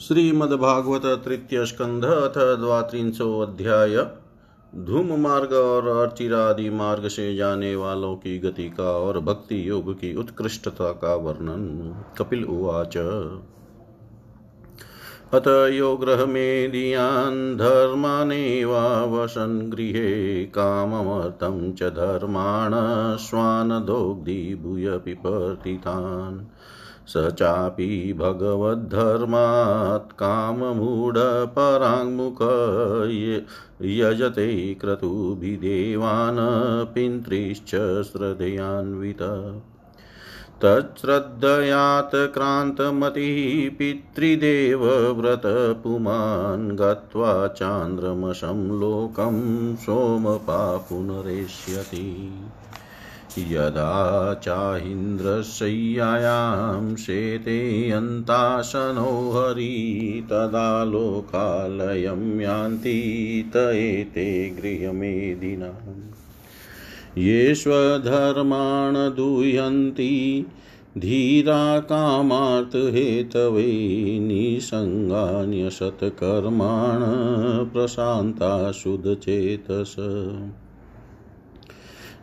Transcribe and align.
श्रीमद्भागवत 0.00 1.22
तृतीय 1.24 1.66
स्कंध 1.66 2.04
अथ 2.04 2.60
द्वात्रिंशो 2.60 3.40
अध्याय। 3.40 4.06
धूम 4.84 5.20
मार्ग 5.20 5.52
और 5.52 5.88
अर्चिरादि 5.88 6.70
मार्ग 6.70 7.08
से 7.08 7.36
जाने 7.36 7.76
वालों 7.76 8.16
की 8.16 8.38
गति 8.38 8.70
का 8.70 8.84
और 8.84 9.20
भक्ति 9.20 9.68
योग 9.68 9.94
की 9.94 10.14
उत्कृष्टता 10.14 10.92
का 10.92 11.14
वर्णन। 11.14 11.94
कपिल 12.18 12.44
उवाच। 12.44 12.96
अत 15.34 15.70
यो 15.72 15.96
गृहमेदियान् 15.96 17.56
धर्मानेवावसन् 17.56 19.70
गृहे 19.70 20.44
काममर्थं 20.44 21.72
च 21.72 21.82
धर्माण 21.82 22.72
श्वानदोग्धीभूय 23.16 24.98
पिपर्तितान् 24.98 26.46
स 27.06 27.12
चापि 27.16 28.14
भगवद्धर्मात् 28.18 30.12
काममूढपराङ्मुख 30.12 32.38
यजते 33.82 34.74
क्रतुभिदेवान् 34.74 36.94
पितृश्च 36.94 38.04
श्रद्धयान्वित। 38.04 39.18
तच्छ्रद्धयात् 40.64 42.14
क्रान्तमतिः 42.14 43.78
पितृदेवव्रतपुमान् 43.78 46.76
गत्वा 46.76 47.46
चान्द्रमशं 47.46 48.80
लोकं 48.80 49.76
सोमपापुनरेष्यति। 49.76 52.32
यदा 53.38 54.34
चाहीन्द्रशय्यायां 54.34 56.96
शेते 56.96 57.92
अन्ताशनो 57.92 59.30
हरि 59.30 60.26
तदा 60.30 60.84
लोकालयं 60.84 62.40
यान्ति 62.40 63.50
त 63.54 63.56
एते 63.56 64.50
गृहमेदिनाम् 64.60 66.16
ये 67.18 67.54
स्वधर्मान् 67.54 69.16
दुह्यन्ति 69.16 70.46
धीरा 70.98 71.80
कामार्थहेतवे 71.80 73.66
निसङ्गान्यसत्कर्माण 74.20 77.00
प्रशान्ता 77.72 78.72
शुद्धचेतस 78.72 79.96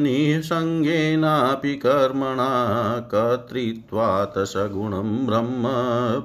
निःसङ्गेनापि 0.02 1.74
कर्मणा 1.74 2.98
कर्तृत्वात् 2.98 4.38
सगुणं 4.38 5.26
ब्रह्म 5.26 5.64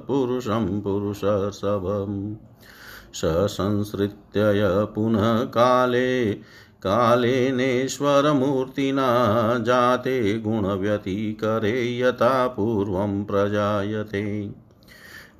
पुरुषं 0.06 0.80
पुरुषसभम् 0.80 2.34
ससंसृत्य 3.14 4.52
पुनः 4.94 5.44
काले, 5.44 6.38
कालेनेश्वरमूर्तिना 6.82 9.58
जाते 9.58 10.38
गुणव्यतिकरे 10.38 11.98
यथा 11.98 12.46
पूर्वं 12.46 13.24
प्रजायते। 13.24 14.54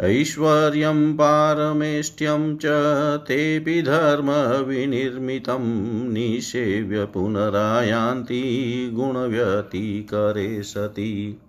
ऐश्वर्यं 0.01 1.15
पारमेष्ट्यं 1.15 2.57
च 2.57 2.63
तेऽपि 3.29 3.83
धर्मविनिर्मितं 3.83 5.63
निषेव्य 6.13 7.05
पुनरायान्ति 7.05 8.91
गुणव्यतिकरे 8.95 10.63
सति 10.63 11.41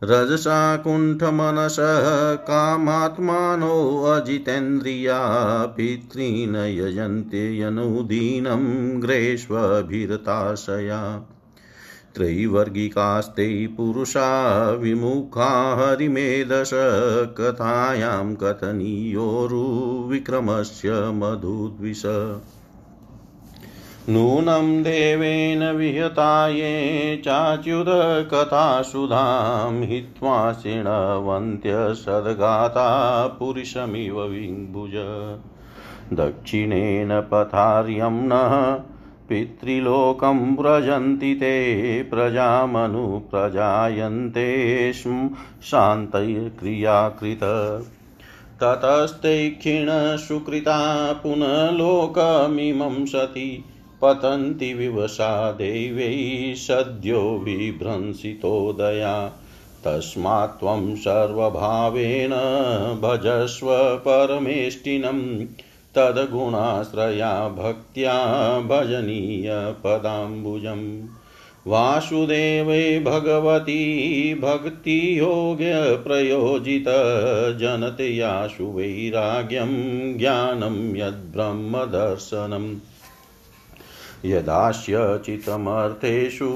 रजसा 0.05 0.77
कुण्ठमनसः 0.77 2.35
कामात्मानो 2.35 4.05
अजितेन्द्रिया 4.05 5.67
पितॄन् 5.67 6.57
यजन्ते 6.57 7.61
यनुदीनं 7.61 9.03
ग्रेष्वभिरताशया। 9.03 11.29
त्रैवर्गिकास्ते 12.15 13.67
पुरुषा 13.67 14.71
विमुखा 14.71 15.77
हरिमेधस 15.77 16.71
कथायां 17.39 18.35
कथनीयोरुविक्रमस्य 18.35 20.93
मधुद्विष। 20.93 22.03
नूनं 24.11 24.83
देवेन 24.83 25.77
विहता 25.77 26.49
ये 26.49 27.23
चाच्युतकथासुधां 27.25 29.85
हित्वा 29.85 30.53
शृण्वन्त्यसद्गाता 30.53 33.27
पुरुषमिव 33.27 34.23
विभुज। 34.23 34.95
दक्षिणेन 36.19 37.21
पथार्यं 37.21 38.11
नः 38.11 38.83
पितृलोकं 39.29 40.57
व्रजन्ति 40.57 41.35
ते 41.35 42.03
प्रजामनुप्रजायन्ते 42.03 44.93
स्म 44.93 45.31
शान्तक्रियाकृत 45.63 47.41
ततस्ते 48.63 49.51
क्षीणसुकृता 49.51 51.13
पुनः 51.13 51.71
पतन्ति 54.03 54.75
विवशा 54.75 55.53
देवै 55.53 56.55
सद्यो 56.57 57.21
विभ्रंसितोदया 57.21 59.33
तस्मात् 59.85 60.61
त्वं 60.61 60.97
सर्वभावेन 60.97 62.31
भजस्व 63.03 64.01
परमेष्टिनं। 64.09 65.47
तद्गुणाश्रया 65.95 67.49
भक्त्या 67.49 68.61
भजनीयपदाम्बुजम्। 68.61 71.03
वासुदेवे 71.67 73.01
भगवती 73.01 74.35
भक्तियोग्यप्रयोजित 74.35 76.85
जनतयाशु 77.59 78.65
वैराग्यं 78.65 80.19
ज्ञानं 80.19 80.97
यद्ब्रह्मदर्शनम्। 80.97 82.77
यदास्य 84.25 85.21
चितमर्थेषु 85.25 86.51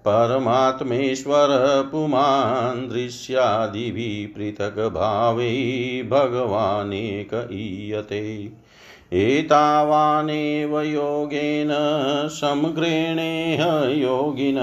परमात्मेश्वर 0.07 1.47
पुमान् 1.91 2.89
दृश्यादिभिः 2.89 4.35
पृथग्भावै 4.35 6.07
भगवानेक 6.09 7.47
ईयते। 7.51 8.51
एतावानेव 9.13 10.81
योगेन, 10.81 11.69
समग्रेणेह 12.31 13.99
योगिन 13.99 14.57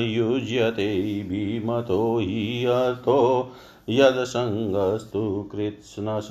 युज्यते 0.00 1.22
भीमतो 1.22 2.18
हि 2.18 2.64
अर्थो 2.64 3.52
यदसङ्गस्तु 3.88 5.48
कृत्स्नश 5.52 6.28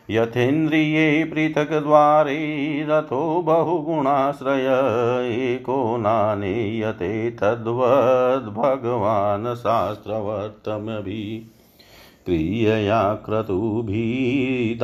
यथेन्द्रिये 0.10 1.24
पृथग्द्वारे 1.24 2.86
रथो 2.90 3.42
बहुगुणाश्रय, 3.42 5.54
एको 5.54 5.98
नानेयते 5.98 7.32
तद्वद्भगवान् 7.32 9.56
शास्त्रवर्तमभि 9.56 11.52
क्रियया 12.26 13.14
क्रतुभिः 13.14 14.80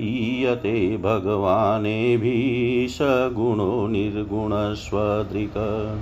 ईयते 0.00 0.96
भगवानेभिः 0.96 2.88
सगुणो 2.88 3.86
निर्गुणस्वदृक्। 3.86 6.00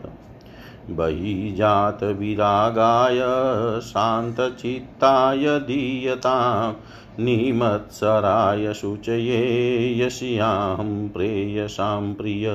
बहिजातविरागाय 0.90 3.20
शान्तचित्ताय 3.80 5.58
दीयतां, 5.58 6.72
निमत्सराय 7.24 8.74
शुचये 8.74 10.00
यस्याहं 10.00 11.08
प्रेयसां 11.08 12.14
प्रिय। 12.14 12.50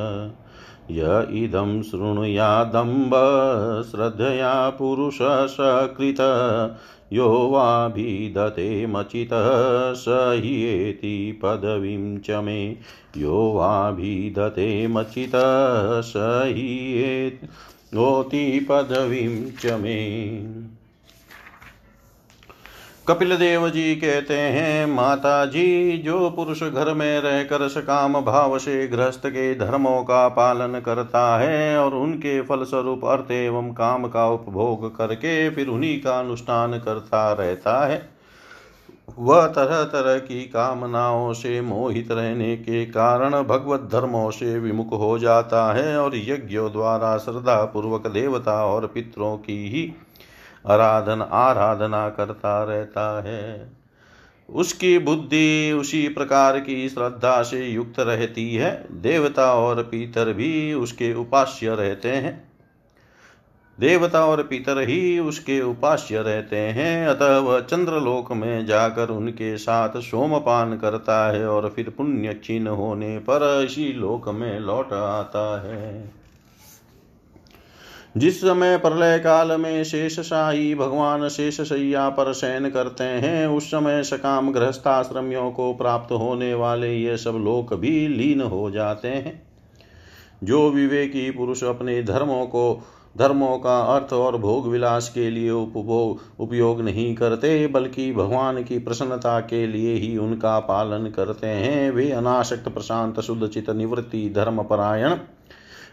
य 0.92 1.28
इदं 1.32 1.82
शृणुयादम्ब 1.82 3.12
श्रद्धया 3.92 4.70
पुरुषसकृत, 4.70 6.18
यो 7.14 7.50
वाभिदते 7.50 8.86
मचितः, 8.86 9.94
स 9.94 10.32
ह्येति 10.36 11.40
पदवीं 11.44 12.18
च 12.18 12.32
मे। 12.32 12.78
यो 13.18 13.54
वाभिदते 13.56 14.88
मचितः, 14.88 16.02
स 16.02 16.42
ह्येति 16.46 17.48
पदवीं 18.60 19.52
च 19.52 19.66
मे। 19.66 20.04
कपिल 23.08 23.38
देव 23.38 23.70
जी 23.70 23.96
कहते 23.96 24.38
हैं 24.38 24.86
माता 24.86 25.46
जी 25.46 25.98
जो 25.98 26.30
पुरुष 26.30 26.64
घर 26.64 26.94
में 26.94 27.22
रहकर 27.22 27.68
सकाम 27.68 28.22
भाव 28.22 28.60
से 28.60 28.88
गृहस्थ 28.88 29.28
के 29.28 29.56
धर्मों 29.56 30.04
का 30.04 30.28
पालन 30.28 30.80
करता 30.80 31.40
है 31.40 31.80
और 31.80 31.94
उनके 31.94 32.42
फलस्वरूप 32.42 33.06
अर्थ 33.06 33.32
एवं 33.32 33.74
काम 33.74 34.08
का 34.08 34.30
उपभोग 34.30 34.98
करके 34.98 35.50
फिर 35.50 35.68
उन्हीं 35.68 36.02
का 36.02 36.20
अनुष्ठान 36.20 36.80
करता 36.80 37.34
रहता 37.34 37.88
है 37.88 38.13
वह 39.20 39.48
तरह 39.48 39.84
तरह 39.84 40.20
की 40.20 40.42
कामनाओं 40.42 41.34
से 41.34 41.62
मोहित 41.62 42.12
रहने 42.12 42.56
के 42.56 42.86
कारण 42.86 43.44
भगवत 43.44 43.90
धर्मों 43.92 44.32
से 44.32 44.60
विमुख 44.60 44.94
हो 44.94 45.20
जाता 45.20 45.74
है 45.74 45.98
और 45.98 46.12
यज्ञों 46.16 46.72
द्वारा 46.72 47.18
श्रद्धा 47.18 47.66
पूर्वक 47.66 48.08
देवता 48.08 48.66
और 48.66 48.88
पितरों 48.88 49.38
की 49.38 49.70
ही 49.70 49.94
आराधन, 50.68 51.22
आराधना 51.32 52.10
करता 52.10 52.64
रहता 52.64 53.22
है। 53.22 53.72
उसकी 54.50 55.00
बुद्धि 55.00 55.72
उसी 55.72 56.08
प्रकार 56.08 56.60
की 56.60 56.90
श्रद्धा 56.90 57.44
से 57.44 57.66
युक्त 57.66 58.00
रहती 58.00 58.56
है। 58.56 59.02
देवता 59.02 59.54
और 59.54 59.84
पितर 59.84 60.34
भी 60.34 60.74
उसके 60.74 61.14
उपास्य 61.14 61.76
रहते 61.76 62.10
हैं। 62.10 62.53
देवता 63.80 64.26
और 64.26 64.44
पितर 64.44 64.90
ही 64.90 65.20
उसके 65.20 65.62
उपास्य 65.62 66.22
रहते 66.22 66.58
हैं। 66.58 67.08
अतः 67.08 67.38
वह 67.38 67.60
चंद्रलोक 67.60 68.32
में 68.32 68.66
जाकर 68.66 69.10
उनके 69.10 69.58
साथ 69.58 69.90
सोमपान 69.98 70.78
करता 70.78 71.32
है 71.32 71.48
और 71.48 71.74
फिर 71.76 71.90
पुण्य 71.90 72.34
क्षीण 72.34 72.68
होने 72.68 73.18
पर 73.18 73.66
इसी 73.70 73.94
लोक 73.94 74.30
में 74.30 74.60
लौट 74.60 74.94
आता 74.94 75.62
है। 75.62 76.12
जिस 78.18 78.42
समय 78.42 78.78
प्रलय 78.78 79.20
काल 79.20 79.52
में 79.62 79.84
शेष 79.84 80.20
शाही 80.20 80.76
भगवान 80.76 81.30
शेष 81.30 81.62
शैया 81.62 82.10
पर 82.10 82.34
शयन 82.34 82.70
करते 82.70 83.04
हैं, 83.04 83.48
उस 83.48 83.68
समय 83.68 84.04
सकाम 84.04 84.52
गृहस्थाश्रमियों 84.52 85.52
को 85.52 85.74
प्राप्त 85.74 86.12
होने 86.12 86.54
वाले 86.54 86.96
ये 86.96 87.18
सब 87.18 87.32
लोक 87.32 87.74
भी 87.74 88.08
लीन 88.08 88.42
हो 88.42 88.72
जाते 88.72 89.08
हैं। 89.08 89.48
जो 90.44 90.70
विवेकी 90.70 91.32
पुरुष 91.32 91.64
अपने 91.64 92.04
धर्मों 92.04 92.46
को 92.46 92.84
धर्मों 93.18 93.58
का 93.58 93.80
अर्थ 93.96 94.14
और 94.14 94.38
भोग 94.38 94.68
विलास 94.68 95.10
के 95.10 95.30
लिए 95.30 95.50
उपभोग 95.50 96.20
उपयोग 96.40 96.82
नहीं 96.82 97.16
करते, 97.16 97.68
बल्कि 97.68 98.12
भगवान 98.14 98.64
की 98.64 98.80
प्रसन्नता 98.80 99.40
के 99.40 99.68
लिए 99.68 99.94
ही 99.94 100.18
उनका 100.18 100.60
पालन 100.60 101.10
करते 101.10 101.48
हैं। 101.48 101.92
वे 101.92 102.12
अनाशक्त 102.12 102.70
प्रशांत, 102.70 103.20
शुद्ध 103.20 103.48
चित 103.48 103.70
निवृत्ति, 103.70 104.30
धर्म 104.36 104.64
परायण, 104.64 105.16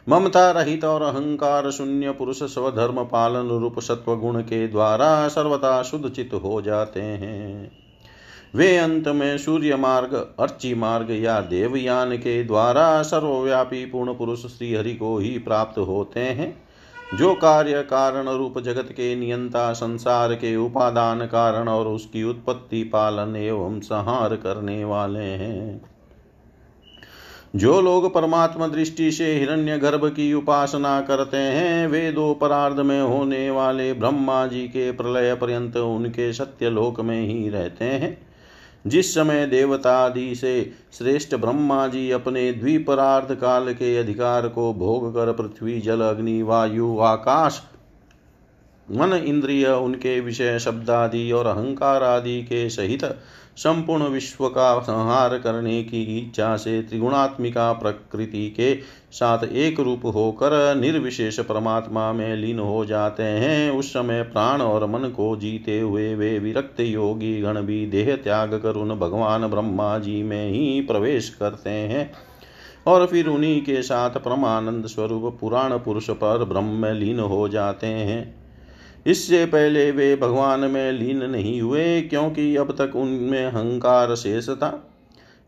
ममता 0.09 0.50
रहित 0.50 0.85
और 0.85 1.03
अहंकार 1.03 1.71
शून्य 1.71 2.11
पुरुष 2.11 2.43
स्वधर्म 2.43 3.05
पालन 3.05 3.49
रूप 3.49 3.79
सत्व 3.79 4.17
गुण 4.17 4.41
के 4.41 4.69
द्वारा 4.69 5.29
सर्वथा 5.29 5.83
शुद्ध 5.83 6.09
चित 6.09 6.31
हो 6.35 6.62
जाते 6.62 7.00
हैं। 7.00 7.71
वे 8.55 8.77
अंत 8.77 9.09
में 9.09 9.39
सूर्य 9.39 9.77
मार्ग, 9.77 10.15
अर्ची 10.41 10.75
मार्ग 10.75 11.11
या 11.11 11.41
देवयान 11.41 12.17
के 12.17 12.45
द्वारा 12.45 13.03
सर्वव्यापी 13.03 13.85
पूर्ण 13.87 14.15
पुरुष 14.15 14.47
श्री 14.47 14.75
हरि 14.75 14.95
को 14.95 15.19
ही 15.19 15.39
प्राप्त 15.39 15.79
होते 15.79 16.21
हैं। 16.21 16.70
जो 17.14 17.35
कार्य 17.35 17.83
कारण 17.83 18.29
रूप 18.29 18.59
जगत 18.59 18.88
के 18.93 19.17
नियंता 19.17 19.73
संसार 19.73 20.35
के 20.35 20.57
उपादान 20.57 21.26
कारण 21.26 21.69
और 21.69 21.88
उसकी 21.88 22.25
उत्पत्ति, 22.25 22.85
पालन 22.85 23.37
एवं 23.37 23.81
संहार 23.81 24.37
करने 24.37 24.85
वाले 24.85 25.25
हैं। 25.25 25.90
जो 27.57 27.81
लोग 27.81 28.14
परमात्मा 28.14 28.67
दृष्टि 28.67 29.11
से 29.11 29.35
हिरण्य 29.35 29.79
गर्भ 29.79 30.09
की 30.09 30.35
उपासना 30.35 31.00
करते 31.00 31.37
हैं, 31.37 31.87
वे 31.87 32.12
दो 32.12 32.35
परार्ध 32.35 32.81
में 32.81 33.00
होने 33.00 33.50
वाले 33.50 33.93
ब्रह्मा 33.93 34.47
जी 34.47 34.69
के 34.69 34.93
प्रलय 34.93 35.35
पर्यंत 35.35 35.76
उनके 35.76 36.33
सत्य 36.33 36.71
लोक 36.71 37.00
में 37.00 37.23
ही 37.23 37.49
रहते 37.49 37.85
हैं। 37.85 38.30
जिस 38.87 39.15
समय 39.15 39.47
देवतादि 39.47 40.35
से 40.35 40.73
श्रेष्ठ 40.99 41.35
ब्रह्मा 41.35 41.87
जी 41.89 42.11
अपने 42.11 42.53
द्विपरार्ध 42.53 43.35
काल 43.35 43.73
के 43.75 43.97
अधिकार 43.97 44.49
को 44.49 44.75
भोग 44.75 45.15
कर 45.15 45.33
पृथ्वी, 45.33 45.81
जल, 45.81 46.01
अग्नि, 46.01 46.43
वायु, 46.43 46.99
आकाश, 46.99 47.63
मन, 48.91 49.13
इंद्रिय, 49.13 49.67
उनके 49.67 50.21
विषय 50.21 50.59
शब्द 50.59 50.91
आदि 50.91 51.33
और 51.33 51.47
अहंकार 51.47 52.03
आदि 52.03 52.43
के 52.43 52.71
सहित 52.71 53.05
संपूर्ण 53.61 54.05
विश्व 54.05 54.49
का 54.49 54.81
संहार 54.81 55.38
करने 55.38 55.83
की 55.83 56.19
इच्छा 56.19 56.57
से 56.57 56.83
त्रिगुणात्मिका 56.83 57.73
प्रकृति 57.73 58.50
के 58.50 58.75
साथ 59.12 59.45
एक 59.45 59.81
रूप 59.81 60.00
होकर 60.05 60.75
निर्विशेष 60.75 61.40
परमात्मा 61.40 62.12
में 62.12 62.37
लीन 62.37 62.59
हो 62.59 62.85
जाते 62.85 63.23
हैं। 63.23 63.71
उस 63.71 63.90
समय 63.90 64.23
प्राण 64.23 64.61
और 64.61 64.87
मन 64.87 65.09
को 65.09 65.37
जीते 65.37 65.81
हुए 65.81 66.14
वे 66.14 66.38
विरक्त 66.38 66.81
योगी 66.81 67.40
गण 67.40 67.61
भी 67.61 67.87
देह 67.87 68.17
त्याग 68.17 68.55
कर 68.55 68.75
उन 68.75 68.99
भगवान 68.99 69.47
ब्रह्मा 69.47 69.99
जी 69.99 70.23
में 70.23 70.50
ही 70.50 70.81
प्रवेश 70.81 71.29
करते 71.29 71.71
हैं। 71.71 72.12
और 72.87 73.07
फिर 73.07 73.26
उन्हीं 73.26 73.62
के 73.62 73.83
साथ 73.83 74.11
परमानंद 74.11 74.87
स्वरूप 74.87 75.38
पुराण 75.40 75.79
पुरुष 75.79 76.11
पर 76.11 76.45
ब्रह्म 76.45 76.87
लीन 76.87 77.21
हो 77.21 77.49
जाते 77.49 77.87
हैं। 77.87 78.40
इससे 79.07 79.45
पहले 79.47 79.90
वे 79.90 80.16
भगवान 80.16 80.61
में 80.61 80.92
लीन 80.92 81.23
नहीं 81.25 81.61
हुए, 81.62 82.00
क्योंकि 82.00 82.57
अब 82.57 82.75
तक 82.78 82.97
उनमें 82.97 83.45
अहंकार 83.45 84.14
शेष 84.14 84.49
था। 84.49 84.87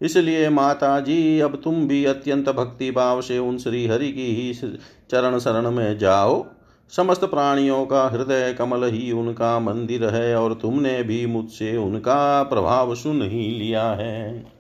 इसलिए 0.00 0.49
माता 0.49 1.00
जी 1.00 1.40
अब 1.40 1.61
तुम 1.64 1.87
भी 1.88 2.04
अत्यंत 2.04 2.49
भक्ति 2.49 2.90
भाव 2.90 3.21
से 3.21 3.38
उन 3.38 3.59
श्री 3.59 3.87
हरि 3.87 4.12
की 4.12 4.26
ही 4.26 4.52
चरण 5.11 5.38
शरण 5.38 5.71
में 5.71 5.99
जाओ। 5.99 6.44
समस्त 6.92 7.25
प्राणियों 7.25 7.85
का 7.87 8.09
हृदय 8.09 8.54
कमल 8.59 8.85
ही 8.85 9.12
उनका 9.12 9.59
मंदिर 9.61 10.04
है, 10.04 10.35
और 10.37 10.54
तुमने 10.54 11.02
भी 11.02 11.26
मुझसे 11.26 11.76
उनका 11.76 12.42
प्रभाव 12.42 12.94
सुन 12.94 13.23
ही 13.23 13.49
लिया 13.50 13.85
है। 13.90 14.51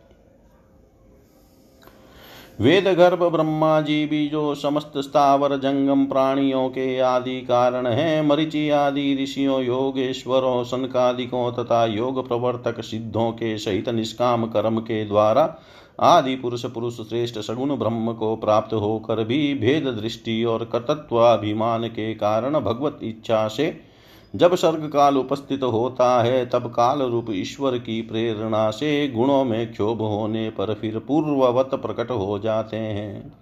वेद 2.60 2.88
गर्भ 2.88 3.22
ब्रह्मा 3.22 3.80
जी 3.80 4.06
भी 4.06 4.26
जो 4.28 4.54
समस्त 4.54 4.92
स्थावर 4.96 5.56
जंगम 5.56 6.04
प्राणियों 6.06 6.68
के 6.68 6.98
आदि 6.98 7.40
कारण 7.40 7.86
है, 7.86 8.26
मरिचि 8.26 8.68
आदि 8.70 9.22
ऋषियों, 9.22 9.62
योगेश्वरों, 9.62 10.64
सनकादिकों 10.64 11.50
तथा 11.52 11.84
योग 11.86 12.28
प्रवर्तक 12.28 12.80
सिद्धों 12.80 13.30
के 13.32 13.58
सहित 13.58 13.88
निष्काम 13.88 14.46
कर्म 14.46 14.80
के 14.80 15.04
द्वारा 15.04 15.54
आदि 16.00 16.34
पुरुष 16.36 16.64
पुरुष 16.66 16.96
श्रेष्ठ 17.08 17.38
सगुण 17.38 17.76
ब्रह्म 17.76 18.12
को 18.12 18.36
प्राप्त 18.36 18.74
होकर 18.74 19.24
भी 19.24 19.54
भेद 19.54 19.88
दृष्टि 20.00 20.44
और 20.44 20.64
कर्तत्वाभिमान 20.64 21.86
के 21.86 22.14
कारण 22.14 22.60
भगवत 22.60 22.98
इच्छा 23.02 23.48
से 23.48 23.91
जब 24.36 24.54
सर्ग 24.54 24.90
काल 24.92 25.18
उपस्थित 25.18 25.62
होता 25.62 26.22
है, 26.22 26.46
तब 26.46 26.66
काल 26.66 27.02
रूप 27.02 27.26
ईश्वर 27.30 27.78
की 27.78 28.02
प्रेरणा 28.02 28.70
से 28.70 29.08
गुणों 29.08 29.44
में 29.44 29.72
क्षोभ 29.72 29.98
होने 29.98 30.50
पर 30.50 30.74
फिर 30.74 30.98
पूर्ववत 30.98 31.70
प्रकट 31.74 32.10
हो 32.10 32.38
जाते 32.38 32.76
हैं। 32.76 33.32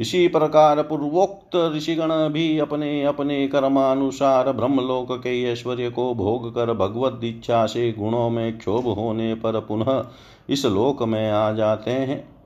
इसी 0.00 0.28
प्रकार 0.28 0.82
पूर्वोक्त 0.82 1.72
ऋषिगण 1.76 2.28
भी 2.28 2.58
अपने 2.58 3.04
अपने 3.04 3.48
कर्मानुसार 3.48 4.52
ब्रह्मलोक 4.52 5.12
के 5.12 5.42
ऐश्वर्य 5.42 5.90
को 5.90 6.14
भोग 6.14 6.54
कर 6.54 6.72
भगवत 6.72 7.20
इच्छा 7.24 7.66
से 7.66 7.92
गुणों 7.92 8.30
में 8.30 8.58
क्षोभ 8.58 8.86
होने 8.86 9.34
पर 9.34 9.60
पुनः 9.60 10.04
इस 10.50 10.66
लोक 10.66 11.02
में 11.02 11.30
आ 11.30 11.52
जाते 11.52 11.90
हैं। 11.90 12.37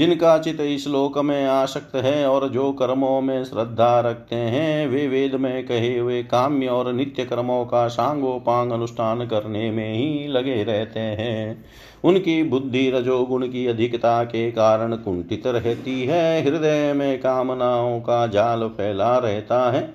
जिनका 0.00 0.38
चित 0.38 0.60
इस 0.60 0.86
लोक 0.88 1.18
में 1.18 1.46
आसक्त 1.46 1.96
है 1.96 2.28
और 2.28 2.48
जो 2.48 2.72
कर्मों 2.72 3.20
में 3.20 3.44
श्रद्धा 3.44 4.00
रखते 4.00 4.36
हैं, 4.36 4.86
वे 4.86 5.08
वेद 5.08 5.34
में 5.34 5.66
कहे 5.66 5.98
हुए 5.98 6.22
काम्य 6.22 6.66
और 6.66 6.92
नित्य 6.92 7.24
कर्मों 7.24 7.64
का 7.64 7.88
सांगोपांग 7.88 8.72
अनुष्ठान 8.72 9.26
करने 9.26 9.70
में 9.70 9.94
ही 9.94 10.28
लगे 10.28 10.64
रहते 10.64 11.00
हैं। 11.00 11.64
उनकी 12.04 12.42
बुद्धि 12.42 12.90
रजोगुण 12.90 13.46
की 13.46 13.66
अधिकता 13.66 14.24
के 14.24 14.50
कारण 14.50 14.96
कुंठित 14.96 15.46
रहती 15.46 16.04
है, 16.04 16.44
हृदय 16.44 16.92
में 16.92 17.20
कामनाओं 17.20 18.00
का 18.00 18.26
जाल 18.26 18.68
फैला 18.68 19.18
रहता 19.18 19.70
है 19.70 19.94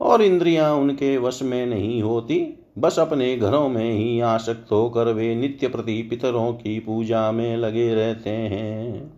और 0.00 0.22
इंद्रियाँ 0.22 0.74
उनके 0.74 1.16
वश 1.18 1.42
में 1.42 1.66
नहीं 1.66 2.02
होती। 2.02 2.63
बस 2.78 2.98
अपने 2.98 3.36
घरों 3.36 3.68
में 3.68 3.92
ही 3.92 4.20
आसक्त 4.20 4.72
होकर 4.72 5.12
वे 5.12 5.34
नित्य 5.34 5.68
प्रति 5.68 6.02
पितरों 6.02 6.52
की 6.52 6.78
पूजा 6.78 7.32
में 7.32 7.56
लगे 7.56 7.94
रहते 7.94 8.30
हैं। 8.30 9.12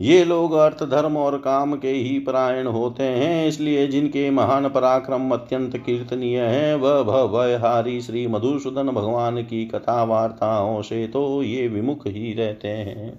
ये 0.00 0.24
लोग 0.24 0.52
अर्थ, 0.52 0.82
धर्म 0.84 1.16
और 1.16 1.38
काम 1.38 1.76
के 1.76 1.90
ही 1.90 2.18
परायण 2.18 2.66
होते 2.66 3.02
हैं, 3.02 3.48
इसलिए 3.48 3.86
जिनके 3.86 4.30
महान 4.30 4.68
पराक्रम 4.68 5.30
अत्यंत 5.30 5.76
कीर्तनीय 5.76 6.40
है, 6.40 6.74
वह 6.74 7.02
भवहारी 7.02 8.00
श्री 8.00 8.26
मधुसूदन 8.26 8.86
भगवान 8.86 9.42
की 9.42 9.64
कथा 9.66 10.04
वार्ताओं 10.04 10.82
से 10.82 11.06
तो 11.06 11.42
ये 11.42 11.68
विमुख 11.68 12.06
ही 12.06 12.32
रहते 12.34 12.68
हैं। 12.68 13.12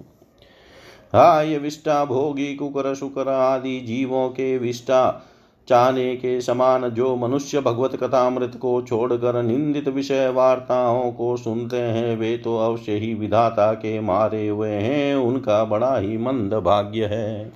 हाय 1.12 1.58
विष्टा, 1.58 2.04
भोगी, 2.04 2.54
कुकर, 2.54 2.94
शुकर 2.94 3.28
आदि 3.28 3.80
जीवों 3.80 4.28
के 4.28 4.58
विष्टा 4.58 5.22
चाहने 5.68 6.16
के 6.16 6.40
समान 6.40 6.88
जो 6.88 7.16
मनुष्य 7.16 7.60
भगवत 7.60 7.96
कथामृत 7.96 8.58
को 8.62 8.82
छोड़कर 8.82 9.42
निंदित 9.42 9.88
विषय 9.88 10.28
वार्ताओं 10.28 11.12
को 11.12 11.36
सुनते 11.36 11.76
हैं, 11.76 12.16
वे 12.16 12.36
तो 12.38 12.58
अवश्य 12.58 12.92
ही 12.92 13.14
विधाता 13.14 13.72
के 13.72 14.00
मारे 14.00 14.48
हुए 14.48 14.70
हैं, 14.70 15.14
उनका 15.14 15.64
बड़ा 15.64 15.96
ही 15.98 16.18
मंद 16.18 16.54
भाग्य 16.54 17.04
है। 17.04 17.52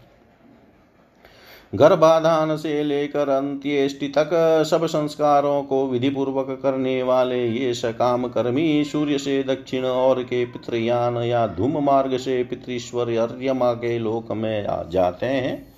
गर्भाधान 1.75 2.57
से 2.57 2.85
लेकर 2.85 3.29
अंत्येष्टि 3.29 4.09
तक 4.09 4.31
सब 4.71 4.87
संस्कारों 4.87 5.63
को 5.63 5.87
विधिपूर्वक 5.87 6.61
करने 6.63 7.03
वाले 7.03 7.47
ये 7.47 7.75
सकाम 7.75 8.29
कर्मी 8.29 8.85
सूर्य 8.85 9.19
से 9.19 9.43
दक्षिण 9.43 9.85
और 9.85 10.23
के 10.23 10.45
पितृयान 10.45 11.17
या 11.17 11.47
धूम 11.47 11.85
मार्ग 11.85 12.17
से 12.17 12.45
पितृश्वर 12.45 13.17
अर्यमा 13.19 13.73
के 13.73 13.99
लोक 13.99 14.33
में 14.33 14.67
आ 14.67 14.83
जाते 14.83 15.27
हैं। 15.27 15.70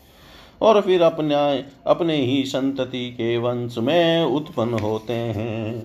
और 0.62 0.81
फिर 0.81 1.02
अपने 1.02 1.35
अपने 1.87 2.16
ही 2.16 2.42
संतति 2.45 3.11
के 3.11 3.37
वंश 3.38 3.78
में 3.78 4.25
उत्पन्न 4.25 4.75
होते 4.75 5.12
हैं। 5.12 5.85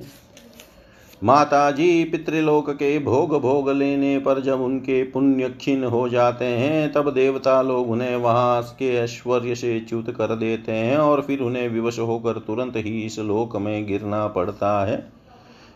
माता 1.23 1.71
जी 1.71 2.03
पितृलोक 2.03 2.69
के 2.69 2.99
भोग 2.99 3.41
भोग 3.41 3.69
लेने 3.69 4.17
पर 4.19 4.41
जब 4.41 4.61
उनके 4.61 5.03
पुण्य 5.03 5.49
क्षीण 5.49 5.83
हो 5.83 6.09
जाते 6.09 6.45
हैं, 6.45 6.91
तब 6.93 7.09
देवता 7.13 7.61
लोग 7.61 7.89
उन्हें 7.91 8.15
वहाँ 8.15 8.61
के 8.79 8.93
ऐश्वर्य 8.95 9.55
से 9.55 9.79
च्युत 9.79 10.09
कर 10.11 10.35
देते 10.35 10.71
हैं 10.71 10.97
और 10.97 11.21
फिर 11.21 11.39
उन्हें 11.39 11.67
विवश 11.69 11.99
होकर 11.99 12.39
तुरंत 12.39 12.73
ही 12.75 13.01
इस 13.01 13.19
लोक 13.19 13.55
में 13.55 13.87
गिरना 13.87 14.27
पड़ता 14.27 14.85
है। 14.85 15.16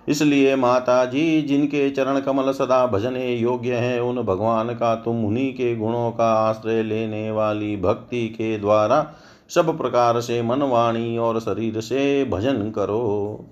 इसलिए 0.08 0.56
माता 0.56 1.06
जी 1.06 1.42
जिनके 1.42 1.90
चरण 1.90 2.20
कमल 2.20 2.52
सदा 2.52 2.86
भजने 2.88 3.34
योग्य 3.36 3.76
हैं, 3.76 4.00
उन 4.00 4.22
भगवान 4.22 4.70
का 4.70 4.96
तुम 4.96 5.26
उन्हीं 5.26 5.54
के 5.54 5.76
गुणों 5.76 6.12
का 6.12 6.34
आश्रय 6.34 6.84
लेने 6.84 7.32
वाली 7.32 7.76
भक्ति 7.78 8.28
के 8.28 8.58
द्वारा 8.58 9.06
सब 9.50 9.78
प्रकार 9.78 10.20
से 10.22 10.42
मन, 10.42 10.62
वाणी 10.62 11.18
और 11.18 11.40
शरीर 11.40 11.80
से 11.82 12.26
भजन 12.26 12.72
करो। 12.72 13.46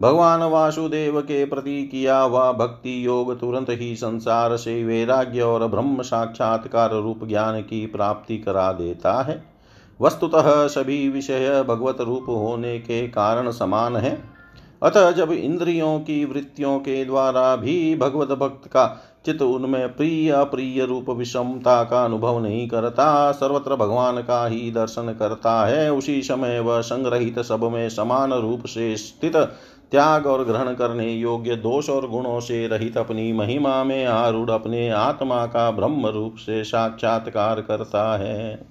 भगवान 0.00 0.42
वासुदेव 0.42 1.20
के 1.20 1.44
प्रति 1.44 1.82
किया 1.82 2.18
हुआ 2.18 2.52
भक्ति 2.52 3.06
योग 3.06 3.40
तुरंत 3.40 3.70
ही 3.70 3.96
संसार 3.96 4.56
से 4.56 4.84
वैराग्य 4.84 5.40
और 5.40 5.66
ब्रह्म 5.66 6.02
साक्षात्कार 6.02 6.94
रूप 6.94 7.24
ज्ञान 7.24 7.60
की 7.60 7.86
प्राप्ति 7.86 8.38
करा 8.38 8.72
देता 8.72 9.22
है। 9.22 9.42
वस्तुतः 10.00 10.66
सभी 10.66 11.08
विषय 11.08 11.64
भगवत 11.68 12.00
रूप 12.00 12.26
होने 12.28 12.78
के 12.78 13.08
कारण 13.08 13.50
समान 13.50 13.96
है। 13.96 14.39
अतः 14.82 15.10
जब 15.10 15.32
इंद्रियों 15.32 16.00
की 16.00 16.24
वृत्तियों 16.24 16.78
के 16.78 17.04
द्वारा 17.04 17.56
भी 17.56 17.96
भगवत 17.96 18.28
भक्त 18.28 18.66
का 18.66 19.06
चित्त 19.26 19.42
उनमें 19.42 19.96
प्रिय, 19.96 20.30
अप्रिय 20.30 20.84
रूप 20.84 21.10
विषमता 21.10 21.84
का 21.84 22.04
अनुभव 22.04 22.42
नहीं 22.42 22.68
करता, 22.68 23.32
सर्वत्र 23.32 23.76
भगवान 23.76 24.22
का 24.22 24.46
ही 24.46 24.70
दर्शन 24.70 25.16
करता 25.18 25.66
है, 25.66 25.92
उसी 25.92 26.22
समय 26.22 26.60
वह 26.60 26.80
संग्रहित 26.80 27.38
सब 27.38 27.64
में 27.64 27.88
समान 27.88 28.32
रूप 28.32 28.66
से 28.66 28.96
स्थित 28.96 29.36
त्याग 29.90 30.26
और 30.26 30.44
ग्रहण 30.44 30.74
करने 30.74 31.12
योग्य 31.12 31.56
दोष 31.56 31.90
और 31.90 32.08
गुणों 32.08 32.40
से 32.40 32.66
रहित 32.66 32.96
अपनी 32.96 33.32
महिमा 33.32 33.84
में 33.84 34.06
आरूढ़ 34.06 34.50
अपने 34.50 34.90
आत्मा 34.90 35.46
का 35.46 35.70
ब्रह्म 35.70 36.06
रूप 36.06 36.36
से 36.36 36.64
साक्षात्कार 36.64 37.60
करता 37.60 38.16
है। 38.16 38.66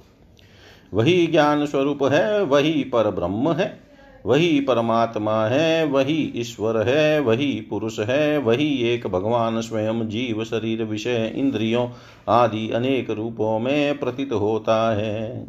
वही 0.93 1.27
ज्ञान 1.27 1.65
स्वरूप 1.65 2.03
है, 2.03 2.43
वही 2.43 2.83
पर 2.83 3.11
ब्रह्म 3.11 3.51
है। 3.51 3.88
वही 4.25 4.59
परमात्मा 4.59 5.45
है, 5.45 5.85
वही 5.85 6.33
ईश्वर 6.35 6.87
है, 6.87 7.19
वही 7.19 7.67
पुरुष 7.69 7.99
है, 7.99 8.37
वही 8.37 8.75
एक 8.75 9.07
भगवान 9.07 9.61
स्वयं 9.61 10.09
जीव, 10.09 10.43
शरीर, 10.43 10.83
विषय, 10.83 11.33
इंद्रियों 11.35 11.87
आदि 12.29 12.69
अनेक 12.69 13.09
रूपों 13.09 13.59
में 13.59 13.99
प्रतीत 13.99 14.31
होता 14.31 14.95
है। 14.95 15.47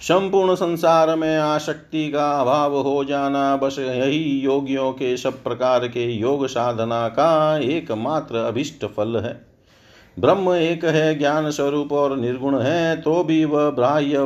संपूर्ण 0.00 0.54
संसार 0.54 1.16
में 1.16 1.38
आसक्ति 1.38 2.10
का 2.10 2.40
अभाव 2.40 2.76
हो 2.76 3.04
जाना 3.04 3.56
बस 3.56 3.78
यही 3.78 4.40
योगियों 4.40 4.92
के 4.92 5.16
सब 5.16 5.42
प्रकार 5.42 5.88
के 5.88 6.12
योग 6.12 6.46
साधना 6.46 7.08
का 7.08 7.58
एकमात्र 7.58 8.36
अभिष्ट 8.36 8.84
फल 8.84 9.16
है। 9.16 9.49
ब्रह्म 10.20 10.54
एक 10.54 10.84
है 10.84 11.18
ज्ञान 11.18 11.50
स्वरूप 11.50 11.92
और 11.92 12.16
निर्गुण 12.16 12.58
है 12.58 12.96
तो 13.00 13.24
भी 13.24 13.44
वह 13.44 13.70
बाह्य 13.70 14.18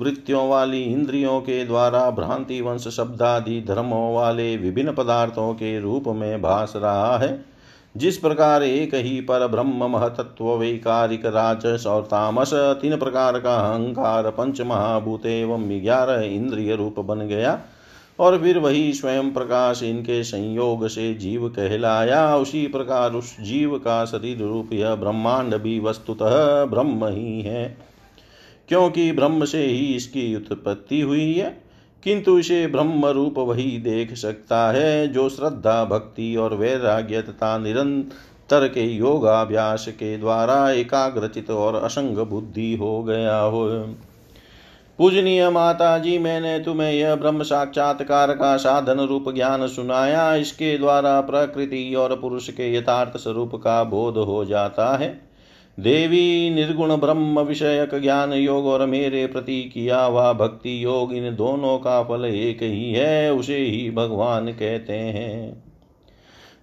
वृत्तियों 0.00 0.48
वाली 0.48 0.82
इंद्रियों 0.82 1.40
के 1.40 1.64
द्वारा 1.64 2.10
भ्रांति, 2.10 2.60
वंश, 2.60 2.88
शब्दादि, 2.88 3.64
धर्मों 3.68 4.14
वाले 4.14 4.56
विभिन्न 4.56 4.92
पदार्थों 4.92 5.54
के 5.54 5.80
रूप 5.80 6.04
में 6.08 6.42
भास 6.42 6.72
रहा 6.76 7.18
है। 7.18 7.44
जिस 7.96 8.18
प्रकार 8.18 8.62
एक 8.62 8.94
ही 8.94 9.20
पर 9.20 9.46
ब्रह्म 9.46 9.90
महतत्व, 9.90 10.44
वैकारिक, 10.44 11.26
राजस 11.26 11.84
और 11.86 12.02
तामस, 12.02 12.50
तीन 12.54 12.96
प्रकार 12.96 13.38
का 13.38 13.54
अहंकार 13.54 14.30
पंच 14.30 14.60
महाभूत 14.60 15.26
एवं 15.26 15.82
ग्यारह 15.82 16.20
इंद्रिय 16.20 16.76
रूप 16.76 17.00
बन 17.00 17.18
गया। 17.18 17.60
और 18.20 18.42
फिर 18.42 18.58
वही 18.58 18.92
स्वयं 18.92 19.30
प्रकाश 19.30 19.82
इनके 19.82 20.24
संयोग 20.24 20.88
से 20.88 21.14
जीव 21.14 21.48
कहलाया। 21.48 22.36
उसी 22.36 22.66
प्रकार 22.66 23.12
उस 23.12 23.40
जीव 23.40 23.78
का 23.78 24.04
शरीर 24.04 24.38
रूप 24.38 24.72
यह 24.72 24.94
ब्रह्मांड 24.94 25.54
भी 25.54 25.80
वस्तुतः 25.80 26.64
ब्रह्म 26.64 27.06
ही 27.06 27.40
है। 27.40 27.78
क्योंकि 28.68 29.12
ब्रह्म 29.12 29.44
से 29.44 29.66
ही 29.66 29.94
इसकी 29.94 30.36
उत्पत्ति 30.36 31.00
हुई 31.00 31.34
है, 31.34 31.62
किंतु 32.04 32.38
इसे 32.38 32.66
ब्रह्म 32.66 33.06
रूप 33.06 33.38
वही 33.38 33.78
देख 33.78 34.14
सकता 34.14 34.72
है, 34.72 35.08
जो 35.08 35.28
श्रद्धा, 35.28 35.84
भक्ति 35.84 36.36
और 36.36 36.54
वैराग्य 36.54 37.22
तथा 37.22 37.58
निरंतर 37.58 38.68
के 38.68 38.84
योगाभ्यास 38.86 39.88
के 39.88 40.16
द्वारा 40.18 40.70
एकाग्रचित 40.70 41.50
और 41.50 41.74
असंग 41.74 42.16
बुद्धि 42.16 42.76
हो 42.76 43.02
गया 43.02 43.38
हो। 43.38 43.94
पूजनीय 44.98 45.48
माता 45.50 45.98
जी 45.98 46.18
मैंने 46.18 46.58
तुम्हें 46.58 46.92
यह 46.92 47.14
ब्रह्म 47.14 47.42
साक्षात्कार 47.42 48.32
का 48.32 48.56
साधन 48.56 49.00
रूप 49.00 49.24
ज्ञान 49.34 49.66
सुनाया। 49.66 50.34
इसके 50.34 50.78
द्वारा 50.78 51.20
प्रकृति 51.20 51.94
और 51.94 52.20
पुरुष 52.20 52.48
के 52.50 52.74
यथार्थ 52.74 53.16
स्वरूप 53.16 53.54
का 53.54 53.84
बोध 53.84 54.16
हो 54.16 54.44
जाता 54.44 54.96
है। 54.96 55.08
देवी 55.80 56.50
निर्गुण 56.50 56.96
ब्रह्म 56.96 57.40
विषयक 57.40 57.94
ज्ञान 57.94 58.32
योग 58.32 58.66
और 58.66 58.86
मेरे 58.86 59.26
प्रति 59.26 59.70
किया 59.74 60.00
हुआ 60.00 60.32
भक्ति 60.32 60.84
योग 60.84 61.12
इन 61.12 61.34
दोनों 61.36 61.78
का 61.78 62.02
फल 62.02 62.24
एक 62.24 62.62
ही 62.62 62.92
है, 62.92 63.32
उसे 63.32 63.58
ही 63.58 63.90
भगवान 63.90 64.48
कहते 64.48 64.92
हैं। 64.92 65.67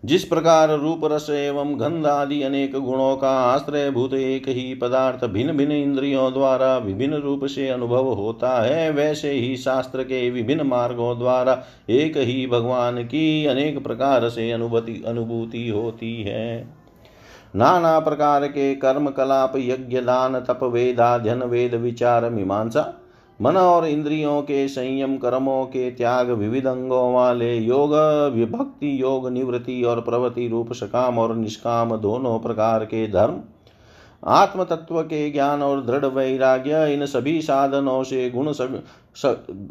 जिस 0.06 0.24
प्रकार 0.24 0.70
रूप 0.70 1.02
रस 1.04 1.28
एवं 1.30 1.80
गंध 1.80 2.06
आदि 2.06 2.42
अनेक 2.42 2.76
गुणों 2.76 3.16
का 3.18 3.30
आश्रय 3.30 3.90
भूत 3.92 4.14
एक 4.14 4.48
ही 4.48 4.74
पदार्थ 4.76 5.26
भिन्न 5.26 5.52
भिन्न 5.52 5.72
इंद्रियों 5.72 6.34
द्वारा 6.34 6.78
विभिन्न 6.78 7.16
रूप 7.16 7.46
से 7.46 7.68
अनुभव 7.70 8.12
होता 8.14 8.62
है, 8.62 8.92
वैसे 8.92 9.32
ही 9.32 9.58
शास्त्र 9.58 10.04
के 10.04 10.30
विभिन्न 10.30 10.68
मार्गों 10.68 11.18
द्वारा 11.20 11.64
एक 11.90 12.18
ही 12.18 12.48
भगवान 12.48 13.04
की 13.04 13.46
अनेक 13.46 13.84
प्रकार 13.84 14.30
से 14.30 14.52
अनुभूति 14.52 15.04
अनुभूति 15.08 15.68
होती 15.70 16.14
है। 16.24 16.68
नाना 17.56 18.00
प्रकार 18.00 18.48
के 18.48 18.76
कर्म 18.76 19.10
कलाप 19.10 19.54
यज्ञ, 19.56 20.00
दान, 20.00 20.40
तप 20.40 20.60
वेदाध्यन 20.64 21.44
वेद 21.44 21.76
विचार, 21.76 22.30
मीमांसा 22.30 22.82
मन 23.40 23.58
और 23.58 23.86
इंद्रियों 23.88 24.42
के 24.42 24.68
संयम, 24.68 25.18
कर्मों 25.18 25.66
के 25.66 25.90
त्याग, 25.92 26.30
विविध 26.30 26.68
अंगों 26.68 27.14
वाले 27.14 27.56
योग, 27.56 27.94
विभक्ति 28.34 29.02
योग, 29.02 29.28
निवृत्ति 29.30 29.82
और 29.84 30.02
प्रवृत्ति 30.02 30.48
रूप, 30.48 30.74
सकाम 30.74 31.20
और 31.20 31.36
निष्काम 31.36 31.96
दोनों 31.98 32.38
प्रकार 32.40 32.86
के 32.86 33.08
धर्म 33.08 33.42
आत्म 34.24 34.64
तत्व 34.64 35.02
के 35.02 35.30
ज्ञान 35.32 35.64
और 35.64 35.84
दृढ़ 35.86 36.06
वैराग्य, 36.06 36.94
इन 36.94 37.06
सभी 37.06 37.42
साधनों 37.42 38.04
से 38.04 38.30
गुण 38.30 38.52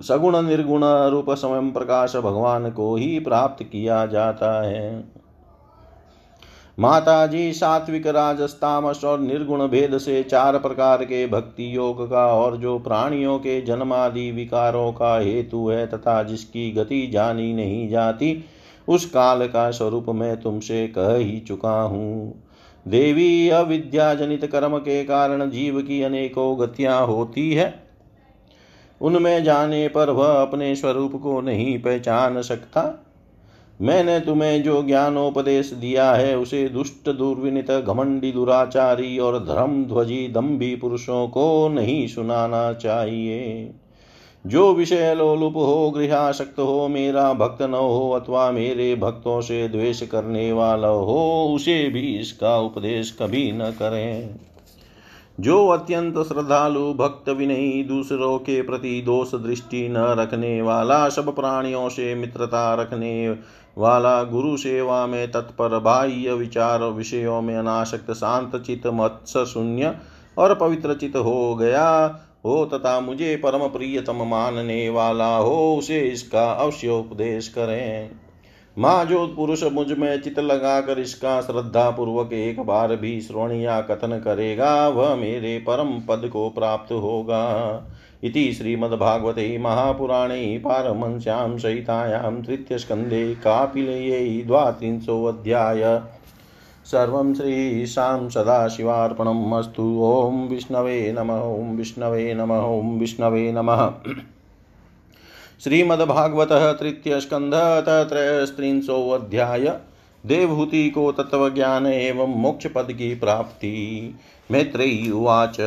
सगुण 0.02 0.40
निर्गुण 0.42 0.84
रूप 1.10 1.30
स्वयं 1.30 1.70
प्रकाश 1.72 2.16
भगवान 2.16 2.70
को 2.70 2.94
ही 2.96 3.18
प्राप्त 3.20 3.62
किया 3.62 4.04
जाता 4.06 4.52
है। 4.62 5.23
माता 6.78 7.26
जी 7.26 7.52
सात्विक 7.52 8.06
राजस्तामस 8.06 9.04
और 9.04 9.20
निर्गुण 9.20 9.66
भेद 9.68 9.98
से 9.98 10.22
चार 10.22 10.58
प्रकार 10.58 11.04
के 11.04 11.26
भक्ति 11.26 11.76
योग 11.76 12.10
का 12.10 12.26
और 12.26 12.56
जो 12.56 12.78
प्राणियों 12.78 13.38
के 13.38 13.60
जन्मादि 13.62 14.30
विकारों 14.30 14.92
का 14.92 15.18
हेतु 15.18 15.68
है 15.68 15.86
तथा 15.86 16.22
जिसकी 16.22 16.70
गति 16.70 17.06
जानी 17.06 17.52
नहीं 17.54 17.88
जाती, 17.88 18.44
उस 18.88 19.06
काल 19.06 19.46
का 19.46 19.70
स्वरूप 19.70 20.06
मैं 20.08 20.40
तुमसे 20.40 20.88
कह 20.88 21.14
ही 21.14 21.40
चुका 21.40 21.80
हूँ। 21.82 22.42
देवी 22.88 23.48
अविद्या 23.48 24.14
जनित 24.14 24.44
कर्म 24.44 24.78
के 24.78 25.04
कारण 25.04 25.50
जीव 25.50 25.80
की 25.80 26.02
अनेकों 26.02 26.60
गतियाँ 26.60 27.06
होती 27.06 27.52
है। 27.52 27.84
उनमें 29.00 29.44
जाने 29.44 29.88
पर 29.88 30.10
वह 30.10 30.42
अपने 30.42 30.76
स्वरूप 30.76 31.12
को 31.22 31.40
नहीं 31.40 31.78
पहचान 31.78 32.42
सकता। 32.42 33.00
मैंने 33.80 34.20
तुम्हें 34.20 34.62
जो 34.62 34.82
ज्ञानोपदेश 34.82 35.72
दिया 35.72 36.12
है, 36.12 36.38
उसे 36.38 36.68
दुष्ट, 36.68 37.10
दुर्विनित, 37.10 37.70
घमंडी, 37.70 38.32
दुराचारी 38.32 39.18
और 39.18 39.38
धर्म 39.38 39.84
ध्वजी 39.84 40.28
दम्भी 40.28 40.76
पुरुषों 40.76 41.28
को 41.28 41.68
नहीं 41.68 42.06
सुनाना 42.06 42.72
चाहिए। 42.72 43.70
जो 44.46 44.74
विषय 44.74 45.14
लोलुप 45.14 45.56
हो 45.56 45.90
गृहाशक्त 45.90 46.58
हो, 46.58 46.88
मेरा 46.88 47.32
भक्त 47.32 47.62
न 47.62 47.74
हो 47.74 48.10
अथवा 48.10 48.50
मेरे 48.50 48.94
भक्तों 48.94 49.40
से 49.40 49.68
द्वेष 49.68 50.02
करने 50.02 50.52
वाला 50.52 50.88
हो, 50.88 51.52
उसे 51.54 51.88
भी 51.88 52.18
इसका 52.18 52.58
उपदेश 52.58 53.16
कभी 53.22 53.52
न 53.52 53.60
करें। 53.60 54.36
जो 55.40 55.68
अत्यंत 55.68 56.18
श्रद्धालु, 56.18 56.94
भक्त 56.94 57.28
विनयी, 57.28 57.84
दूसरों 57.84 58.38
के 58.38 58.62
प्रति 58.62 59.02
दोष 59.06 59.34
दृष्टि 59.34 59.88
न 59.88 59.96
रखने 59.96 60.62
वाला, 60.62 61.08
सब 61.08 61.34
प्राणियों 61.36 61.88
से 61.88 62.14
मित्रता 62.14 62.74
रखने 62.74 63.36
वाला 63.78 64.22
गुरु 64.22 64.56
सेवा 64.56 65.06
में 65.06 65.30
तत्पर 65.30 65.78
बाह्य 65.78 66.32
विचार 66.32 66.82
विषयों 66.82 67.40
में 67.42 67.56
अनाशक्त 67.56 68.12
शांत 68.12 68.56
चित 68.56 68.86
मत्स्य 68.86 69.44
शून्य 69.46 69.94
और 70.38 70.54
पवित्र 70.54 70.94
चित 70.94 71.16
हो 71.16 71.54
गया। 71.54 72.20
हो 72.46 72.64
तथा 72.66 73.00
मुझे 73.00 73.36
परम 73.36 73.68
प्रियतम 73.68 74.16
मानने 74.16 74.88
वाला 74.88 75.36
हो, 75.36 75.76
उसे 75.76 76.00
इसका 76.00 76.52
अवश्य 76.52 76.88
उपदेश 76.88 77.48
करें। 77.48 78.10
माँ 78.78 79.04
जो 79.04 79.26
पुरुष 79.26 79.62
मुझमें 79.64 80.20
चित 80.20 80.38
लगाकर 80.38 80.98
इसका 80.98 81.40
श्रद्धा 81.40 81.90
पूर्वक 81.90 82.32
एक 82.32 82.60
बार 82.60 82.96
भी 82.96 83.20
श्रवण 83.20 83.52
या 83.52 83.80
कथन 83.80 84.20
करेगा, 84.24 84.88
वह 84.88 85.14
मेरे 85.14 85.58
परम 85.58 86.00
पद 86.08 86.30
को 86.32 86.48
प्राप्त 86.50 86.92
होगा। 86.92 87.44
इति 88.24 88.52
श्रीमद्भागवते 88.52 89.58
महापुराणे 89.58 90.58
पारमंस्यां 90.58 91.58
सहितायां 91.58 92.42
तृतीयस्कन्धे 92.42 93.34
कापिलयै 93.34 94.42
द्वात्रिंशोऽध्याय। 94.46 96.02
सर्वं 96.84 97.34
श्रीशां 97.34 98.28
सदाशिवार्पणम् 98.28 99.54
अस्तु। 99.54 100.00
ॐ 100.04 100.48
विष्णवे 100.48 101.12
नमः, 101.12 101.40
ॐ 101.40 101.76
विष्णवे 101.76 102.34
नमः, 102.34 102.60
ॐ 102.60 102.98
विष्णवे 102.98 103.52
नमः। 103.52 103.92
श्रीमद्भागवत 105.64 106.52
तृतीय 106.80 107.20
स्कंध 107.20 107.54
त्रयस्त्रिंशोऽध्याय 108.08 109.72
देवहूति 110.26 110.90
को 110.90 111.12
तत्व 111.12 111.50
ज्ञान 111.50 111.86
एवं 111.86 112.40
मोक्ष 112.40 112.66
पद 112.66 112.86
की 112.90 113.14
प्राप्ति। 113.14 114.14
मैत्रेयी 114.50 115.10
उवाच। 115.10 115.60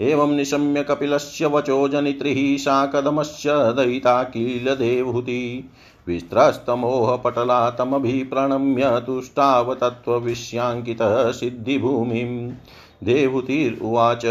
एवं 0.00 0.36
निशम्य 0.36 0.82
कपिलस्य 0.82 1.46
वचो 1.46 1.88
जनित्रिः 1.88 2.58
शाकदमस्य 2.58 3.50
दयिता 3.50 4.22
किल 4.22 4.74
देवहूति। 4.74 5.70
विस्त्रस्तमोहपटलातमभिप्रणम्य 6.06 7.70
तमभिप्रणम्य 7.70 9.00
प्रणम्य 9.00 9.76
तत्त्वविष्याङ्कितः 9.80 11.32
सिद्धिभूमिम्। 11.32 12.52
देवहूतिरुवाच 13.04 14.24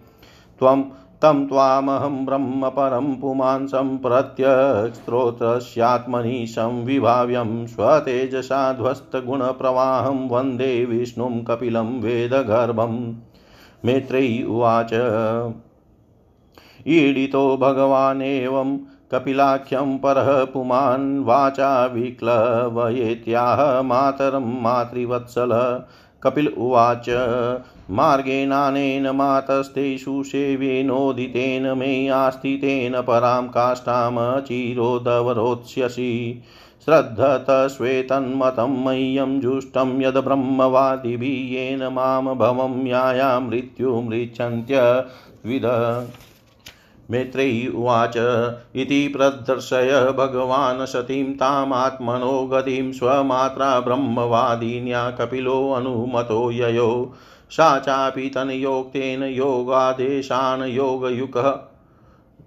त्वं 0.61 0.83
तं 1.23 1.47
त्वामहं 1.47 2.27
ब्रह्म 2.27 2.69
परं 2.69 3.21
पुमान् 3.21 3.67
सम्प्रत्यस्त्रोतस्यात्मनि 3.67 6.47
संविभाव्यं 6.49 7.67
स्वतेजसाध्वस्तगुणप्रवाहं 7.67 10.29
वंदे 10.29 10.85
विष्णुं 10.85 11.45
कपिलं 11.45 12.01
वेदगर्भम् 12.01 13.15
मेत्रेयी 13.85 14.45
उवाच। 14.45 14.91
ईडितो 16.87 17.57
भगवानेवं 17.57 18.79
कपिलाख्यं 19.13 19.99
परः 19.99 20.45
पुमान् 20.45 21.25
वाचा 21.25 21.87
विक्लवयेत्याह 21.87 23.83
मातरं 23.83 24.63
मातृवत्सल 24.63 25.83
कपिल 26.23 26.53
उवाच 26.57 27.05
मार्गेणानेन 27.91 29.11
मातस्तेषु 29.11 30.23
सेव्येनोदितेन 30.23 31.79
मे 31.79 32.09
आस्थितेन 32.09 33.01
परां 33.01 33.49
काष्ठामचिरोदवरोत्स्यसि 33.49 36.43
श्रद्धतस्वेतन्मतं 36.85 38.85
मह्यं 38.85 39.41
जुष्टं 39.41 40.03
यद् 40.03 40.19
ब्रह्मवादिभिः 40.19 41.55
येन 41.55 41.93
माँ 41.93 42.37
भवं 42.37 42.87
याया 42.87 43.41
मृत्युमृच्छन्त्यविद 43.41 45.63
मैत्रेयी 47.11 47.69
उवाच 47.69 48.17
इति 48.77 49.09
प्रदर्शय 49.09 50.15
भगवान् 50.19 50.87
सतीं 50.87 51.25
तामात्मनो 51.25 52.47
गतिं 52.47 52.93
स्वमात्रा 52.93 53.81
ब्रह्मवादिन्या 53.81 55.11
कपिलोऽनुमतो 55.11 56.51
ययो। 56.51 57.15
सा 57.51 57.79
चापि 57.79 58.29
तन्योक्तेन 58.29 59.23
योगादेशान् 59.23 60.63
योगयुक्ः 60.63 61.51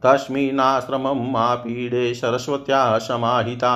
तस्मिन्नाश्रमम् 0.04 1.36
आपीडे 1.36 2.14
सरस्वत्या 2.14 2.98
समाहिता। 2.98 3.74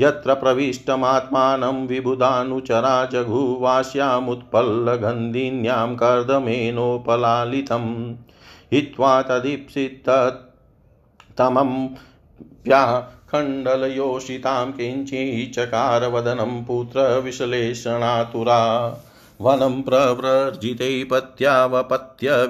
यत्र 0.00 0.34
प्रविष्टमात्मानं 0.34 1.86
विबुधानुचरा 1.86 3.04
जघुवास्यामुत्पल्लगन्धिन्यां 3.04 5.94
कर्दमेनोपलालितं 5.94 8.14
हित्वा 8.72 9.22
तदीप्सिततमं 9.22 11.88
व्याखण्डलयोषितां 12.66 14.72
किञ्चिचकारवदनं 14.72 16.64
पुत्रविश्लेषणातुरा। 16.64 18.98
वनं 19.40 19.82
प्रव्रजिते 19.82 21.04
पत्यावपत्य 21.04 22.46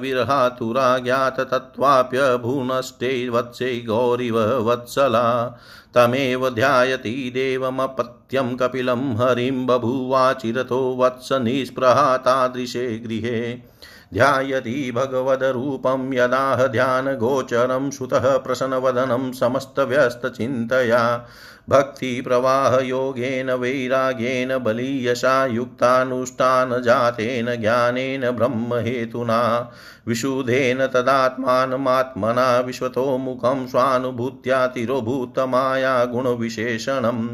ज्ञाततत्त्वाप्यभूनष्टे 0.99 3.29
वत्से 3.29 3.85
गौरिव 3.87 4.41
वत्सला। 4.41 5.59
तमेव 5.95 6.51
ध्यायति 6.51 7.31
देवमपत्यं 7.35 8.57
कपिलं 8.57 9.17
हरिं 9.17 9.67
बभूवाचिरतो 9.67 10.97
वत्स 10.97 11.33
निःस्पृहा 11.33 12.17
तादृशे 12.17 12.99
गृहे। 12.99 13.59
ध्यायति 14.15 14.93
भगवद्रूपं 14.95 16.15
यदाह 16.15 16.67
ध्यानगोचरं 16.67 17.91
श्रुतः 17.91 18.39
प्रसन्नवदनं 18.39 19.33
समस्तव्यस्तचिन्तया। 19.33 21.27
भक्तिप्रवाहयोगेन 21.69 23.51
वैराग्येन 23.51 24.59
बलीयशा 24.59 25.47
युक्तानुष्ठानजातेन 25.47 27.61
ज्ञानेन, 27.61 28.31
ब्रह्महेतुना, 28.31 29.71
विशुधेन, 30.07 30.87
तदात्मानमात्मना, 30.87 32.61
विश्वतोमुखं, 32.61 33.67
स्वानुभूत्या, 33.67 34.67
तिरोभूतमाया 34.67 36.05
गुणविशेषणम् 36.05 37.29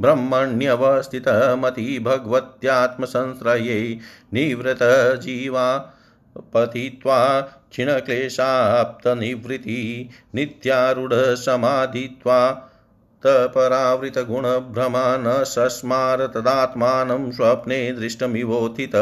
ब्रह्मण्यवस्थितमति 0.00 1.98
भगवत्यात्मसंश्रयै 1.98 3.98
निवृतजीवा 4.34 5.94
पतित्वा 6.38 7.40
क्षीणक्लेशाप्तनिवृत्ति, 7.40 10.08
नित्यारूढसमाधित्वा 10.34 12.72
तपरावृतगुणभ्रमा 13.22 15.16
न 15.16 15.44
सस्मार 15.44 16.26
तदात्मानं 16.26 17.30
स्वप्ने 17.30 17.92
दृष्टमिवोथित। 17.92 18.96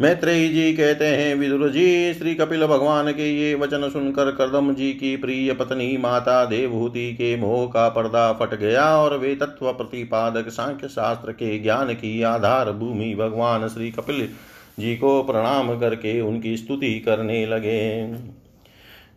मैत्रेयी 0.00 0.48
जी 0.48 0.72
कहते 0.72 1.04
हैं, 1.04 1.34
विदुर 1.34 1.68
जी, 1.70 2.14
श्री 2.14 2.34
कपिल 2.34 2.66
भगवान 2.66 3.12
के 3.12 3.28
ये 3.40 3.54
वचन 3.54 3.88
सुनकर 3.88 4.30
कर्दम 4.30 4.74
जी 4.74 4.92
की 4.92 5.16
प्रिय 5.16 5.52
पत्नी 5.52 5.96
माता 5.96 6.44
देवभूति 6.44 7.12
के 7.12 7.36
मोह 7.36 7.66
का 7.66 7.88
पर्दा 7.88 8.32
फट 8.32 8.54
गया 8.54 8.84
और 8.96 9.16
वे 9.18 9.34
तत्व 9.34 9.72
प्रतिपादक 9.72 10.48
सांख्य 10.48 10.88
शास्त्र 10.88 11.32
के 11.32 11.58
ज्ञान 11.58 11.94
की 11.94 12.22
आधार 12.22 12.72
भूमि 12.72 13.14
भगवान 13.14 13.68
श्री 13.68 13.90
कपिल 13.90 14.28
जी 14.80 14.96
को 14.96 15.22
प्रणाम 15.22 15.78
करके 15.80 16.20
उनकी 16.20 16.56
स्तुति 16.56 16.98
करने 17.00 17.46
लगे। 17.46 18.06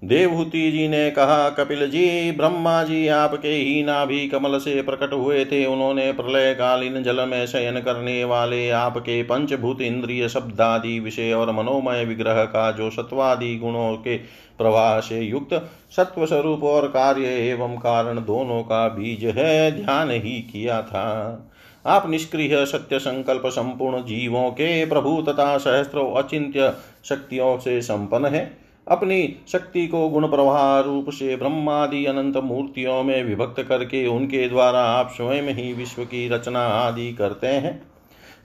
देवहूति 0.04 0.72
जी 0.72 0.88
ने 0.88 1.10
कहा, 1.12 1.50
कपिल 1.50 1.90
जी, 1.90 2.32
ब्रह्मा 2.32 2.84
जी 2.84 3.08
आपके 3.08 3.48
ही 3.48 3.84
नाभि 3.84 4.28
कमल 4.28 4.58
से 4.58 4.82
प्रकट 4.82 5.14
हुए 5.14 5.44
थे। 5.46 5.66
उन्होंने 5.66 6.12
प्रलय 6.12 6.54
कालीन 6.54 7.02
जल 7.04 7.26
में 7.28 7.46
शयन 7.48 7.80
करने 7.80 8.24
वाले 8.24 8.70
आपके 8.70 9.22
पंचभूत 9.24 9.82
इंद्रिय 9.82 10.28
शब्दादि 10.30 11.00
विषय 11.00 11.34
और 11.34 11.52
मनोमय 11.52 12.04
विग्रह 12.06 12.44
का 12.46 12.72
जो 12.72 12.90
सत्वादि 12.90 13.56
गुणों 13.56 13.96
के 13.96 14.18
प्रवाह 14.58 15.00
से 15.00 15.20
युक्त 15.20 15.54
सत्व 15.92 16.26
स्वरूप 16.26 16.64
और 16.64 16.88
कार्य 16.88 17.28
एवं 17.50 17.76
कारण 17.78 18.20
दोनों 18.20 18.62
का 18.64 18.88
बीज 18.88 19.24
है, 19.26 19.72
ध्यान 19.72 20.12
ही 20.12 20.40
किया 20.42 20.82
था। 20.82 21.50
आप 21.86 22.10
निष्क्रिय 22.10 22.66
सत्य 22.66 23.00
संकल्प 23.00 23.48
संपूर्ण 23.48 24.04
जीवों 24.04 24.50
के 24.52 24.86
प्रभु 24.86 25.22
तथा 25.22 25.58
सहस्त्रों 25.58 26.12
अचिंत्य 26.14 26.74
शक्तियों 27.06 27.58
से 27.58 27.82
संपन्न 27.82 28.26
है। 28.26 28.63
अपनी 28.88 29.36
शक्ति 29.48 29.86
को 29.88 30.08
गुण 30.10 30.28
प्रवाह 30.28 30.80
रूप 30.80 31.10
से 31.10 31.36
ब्रह्मादि 31.36 32.06
अनंत 32.06 32.38
मूर्तियों 32.38 33.04
में 33.04 33.24
विभक्त 33.24 33.62
करके 33.64 34.06
उनके 34.08 34.48
द्वारा 34.50 34.80
आप 34.80 35.12
स्वयं 35.12 35.54
ही 35.54 35.74
विश्व 35.74 36.04
की 36.04 36.28
रचना 36.30 36.66
आदि 36.68 37.12
करते 37.14 37.48
हैं। 37.48 37.82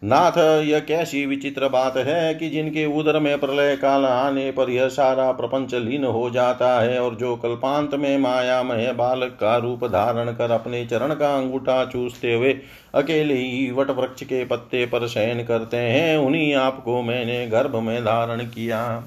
नाथ, 0.05 0.38
यह 0.64 0.79
कैसी 0.79 1.24
विचित्र 1.27 1.68
बात 1.68 1.96
है 1.96 2.35
कि 2.35 2.48
जिनके 2.51 2.85
उदर 2.98 3.18
में 3.20 3.38
प्रलय 3.40 3.77
काल 3.77 4.05
आने 4.05 4.51
पर 4.51 4.70
यह 4.70 4.88
सारा 4.88 5.31
प्रपंच 5.33 5.74
लीन 5.74 6.05
हो 6.05 6.31
जाता 6.31 6.81
है 6.81 7.01
और 7.03 7.14
जो 7.14 7.35
कल्पांत 7.37 7.94
में 7.94 8.18
मायामय 8.18 8.92
बालक 8.92 9.37
का 9.40 9.57
रूप 9.57 9.85
धारण 9.85 10.33
कर 10.33 10.51
अपने 10.51 10.85
चरण 10.87 11.14
का 11.14 11.35
अंगूठा 11.37 11.85
चूसते 11.85 12.35
हुए 12.35 12.53
अकेले 12.94 13.35
ही 13.35 13.70
वट 13.70 13.90
वृक्ष 13.90 14.22
के 14.22 14.44
पत्ते 14.44 14.87
पर 14.87 15.09
शयन 15.09 15.44
करते 15.44 15.77
हैं, 15.77 16.16
उन्हीं 16.18 16.55
आपको 16.55 17.03
मैंने 17.03 17.46
गर्भ 17.46 17.77
में 17.77 18.01
धारण 18.03 18.46
किया। 18.46 19.05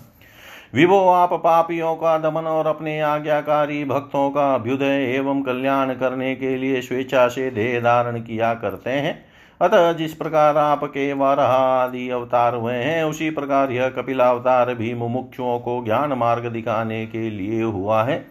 विभो 0.73 0.97
आप 1.09 1.33
पापियों 1.33 1.95
का 1.95 2.17
दमन 2.17 2.45
और 2.47 2.67
अपने 2.67 2.99
आज्ञाकारी 3.01 3.83
भक्तों 3.85 4.29
का 4.29 4.53
अभ्युदय 4.55 5.03
एवं 5.15 5.41
कल्याण 5.41 5.93
करने 5.93 6.35
के 6.35 6.55
लिए 6.57 6.81
स्वेच्छा 6.81 7.27
से 7.27 7.49
देह 7.51 7.79
धारण 7.79 8.19
किया 8.19 8.53
करते 8.53 8.89
हैं। 8.89 9.13
अतः 9.61 9.91
जिस 9.93 10.13
प्रकार 10.13 10.57
आपके 10.57 11.11
वारहा 11.13 11.57
आदि 11.83 12.09
अवतार 12.09 12.55
हुए 12.55 12.73
हैं, 12.73 13.03
उसी 13.03 13.29
प्रकार 13.29 13.71
यह 13.71 13.89
कपिलावतार 13.89 14.73
भी 14.75 14.93
मुमुक्षुओं 14.93 15.59
को 15.59 15.83
ज्ञान 15.83 16.13
मार्ग 16.13 16.45
दिखाने 16.45 17.05
के 17.05 17.29
लिए 17.29 17.61
हुआ 17.63 18.03
है। 18.03 18.25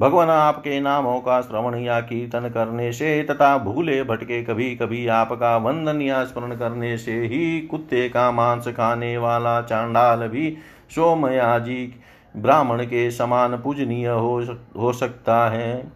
भगवान 0.00 0.28
आपके 0.28 0.80
नामों 0.80 1.18
का 1.20 1.40
श्रवण 1.40 1.78
या 1.78 2.00
कीर्तन 2.00 2.48
करने 2.48 2.92
से 2.92 3.22
तथा 3.22 3.56
भूले 3.58 4.02
भटके 4.02 4.42
कभी 4.44 4.74
कभी 4.76 5.06
आपका 5.06 5.56
वंदन 5.56 6.00
या 6.02 6.22
स्मरण 6.24 6.56
करने 6.56 6.96
से 6.98 7.12
ही 7.12 7.60
कुत्ते 7.60 8.08
का 8.08 8.30
मांस 8.32 8.68
खाने 8.68 9.16
वाला 9.18 9.60
चांडाल 9.62 10.26
भी 10.28 10.56
सोमयाजी 10.94 11.94
ब्राह्मण 12.36 12.84
के 12.84 13.10
समान 13.10 13.56
पूजनीय 13.56 14.08
हो 14.08 14.44
हो 14.78 14.92
सकता 14.92 15.48
है। 15.50 15.92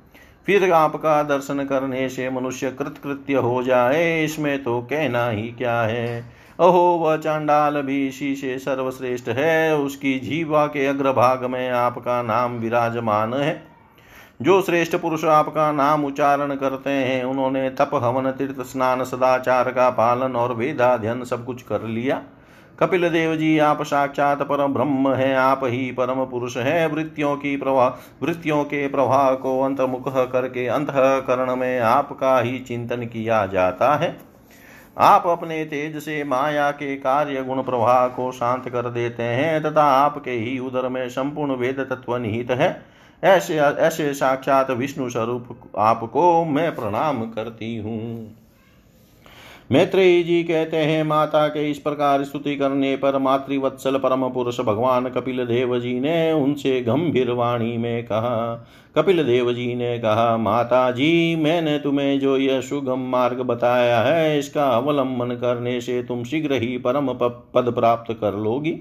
फिर 0.47 0.73
आपका 0.73 1.23
दर्शन 1.23 1.65
करने 1.65 2.09
से 2.09 2.31
मनुष्य 2.31 2.71
कृतकृत्य 2.71 3.35
हो 3.35 3.63
जाए, 3.63 4.25
इसमें 4.25 4.63
तो 4.63 4.81
कहना 4.81 5.29
ही 5.29 5.43
क्या 5.43 5.81
है। 5.81 6.21
अहो, 6.61 6.83
वह 6.97 7.17
चांडाल 7.17 7.81
भी 7.83 8.07
इसी 8.09 8.35
से 8.37 8.59
सर्वश्रेष्ठ 8.59 9.29
है, 9.29 9.77
उसकी 9.77 10.19
जीवा 10.19 10.67
के 10.67 10.87
अग्रभाग 10.87 11.45
में 11.45 11.71
आपका 11.71 12.23
नाम 12.23 12.53
विराजमान 12.53 13.35
है। 13.35 13.63
जो 14.43 14.61
श्रेष्ठ 14.63 14.97
पुरुष 14.97 15.25
आपका 15.25 15.73
नाम 15.73 16.05
उच्चारण 16.05 16.55
करते 16.55 16.91
हैं, 16.91 17.25
उन्होंने 17.25 17.69
तप, 17.71 17.91
हवन, 17.95 18.31
तीर्थ, 18.31 18.61
स्नान, 18.61 19.05
सदाचार 19.05 19.71
का 19.71 19.91
पालन 19.91 20.37
और 20.37 20.53
वेदाध्यन 20.53 21.25
सब 21.25 21.45
कुछ 21.45 21.63
कर 21.63 21.83
लिया। 21.83 22.23
कपिल 22.79 23.09
देव 23.09 23.35
जी, 23.37 23.59
आप 23.59 23.83
साक्षात 23.83 24.43
परम 24.43 24.75
ब्रह्म 24.75 25.13
हैं, 25.13 25.35
आप 25.37 25.61
ही 25.65 25.91
परम 25.93 26.25
पुरुष 26.25 26.57
हैं। 26.57 26.87
वृत्तियों 26.87 27.37
की 27.37 27.57
प्रवाह 27.57 27.89
वृत्तियों 28.23 28.63
के 28.65 28.87
प्रवाह 28.89 29.31
को 29.35 29.61
अंतर्मुख 29.63 30.09
करके 30.33 30.67
अंतकरण 30.67 31.55
में 31.57 31.79
आपका 31.81 32.39
ही 32.41 32.59
चिंतन 32.59 33.07
किया 33.07 33.45
जाता 33.47 33.95
है। 33.97 34.17
आप 34.99 35.27
अपने 35.27 35.65
तेज 35.65 35.97
से 35.97 36.23
माया 36.25 36.71
के 36.71 36.97
कार्य 36.97 37.43
गुण 37.43 37.63
प्रवाह 37.63 38.07
को 38.09 38.31
शांत 38.33 38.69
कर 38.69 38.91
देते 38.91 39.23
हैं 39.23 39.63
तथा 39.63 39.85
आपके 39.85 40.31
ही 40.31 40.59
उदर 40.59 40.89
में 40.89 41.09
संपूर्ण 41.09 41.57
वेद 41.57 41.81
तत्व 41.81 42.17
निहित 42.17 42.51
है। 42.51 42.71
ऐसे 43.23 43.59
ऐसे 43.59 44.13
साक्षात 44.15 44.71
विष्णु 44.71 45.09
स्वरूप 45.11 45.71
आपको 45.79 46.45
मैं 46.45 46.75
प्रणाम 46.77 47.23
करती 47.27 47.77
हूँ। 47.77 48.46
मैत्रेयी 49.71 50.23
जी 50.23 50.43
कहते 50.45 50.77
हैं, 50.77 51.03
माता 51.05 51.47
के 51.49 51.71
इस 51.71 51.79
प्रकार 51.79 52.25
स्तुति 52.25 52.55
करने 52.57 52.95
पर 52.97 53.19
मातृवत्सल 53.19 53.99
परम 53.99 54.29
पुरुष 54.29 54.61
भगवान 54.61 55.09
कपिल 55.09 55.45
देव 55.45 55.79
जी 55.81 55.99
ने 56.01 56.33
उनसे 56.33 56.81
गंभीर 56.81 57.31
वाणी 57.31 57.77
में 57.77 58.05
कहा। 58.05 58.67
कपिल 58.97 59.25
देव 59.25 59.53
जी 59.53 59.75
ने 59.75 59.99
कहा, 59.99 60.37
माता 60.37 60.91
जी, 60.91 61.37
मैंने 61.37 61.79
तुम्हें 61.79 62.19
जो 62.21 62.37
यह 62.37 62.61
सुगम 62.61 63.09
मार्ग 63.11 63.41
बताया 63.41 64.01
है, 64.01 64.39
इसका 64.39 64.69
अवलंबन 64.69 65.35
करने 65.35 65.81
से 65.81 66.03
तुम 66.03 66.25
शीघ्र 66.25 66.53
ही 66.53 66.77
परम 66.79 67.13
पद 67.13 67.73
प्राप्त 67.75 68.13
कर 68.13 68.35
लोगी। 68.35 68.79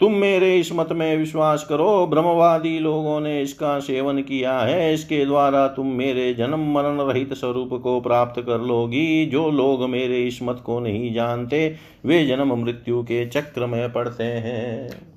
तुम 0.00 0.12
मेरे 0.12 0.58
इस 0.58 0.72
मत 0.72 0.88
में 0.92 1.16
विश्वास 1.16 1.66
करो, 1.68 2.06
ब्रह्मवादी 2.06 2.78
लोगों 2.78 3.20
ने 3.20 3.42
इसका 3.42 3.78
सेवन 3.78 4.18
किया 4.18 4.58
है। 4.58 4.94
इसके 4.94 5.24
द्वारा 5.26 5.68
तुम 5.68 5.86
मेरे 5.86 6.34
जन्म 6.34 6.72
मरण 6.74 7.00
रहित 7.00 7.34
स्वरूप 7.34 7.70
को 7.82 8.00
प्राप्त 8.00 8.40
कर 8.40 8.60
लोगी। 8.60 9.26
जो 9.26 9.50
लोग 9.50 9.88
मेरे 9.88 10.26
इस 10.26 10.38
मत 10.42 10.62
को 10.66 10.80
नहीं 10.80 11.14
जानते, 11.14 11.74
वे 12.04 12.26
जन्म 12.26 12.54
मृत्यु 12.64 13.02
के 13.02 13.26
चक्र 13.26 13.66
में 13.66 13.92
पड़ते 13.92 14.24
हैं। 14.24 15.15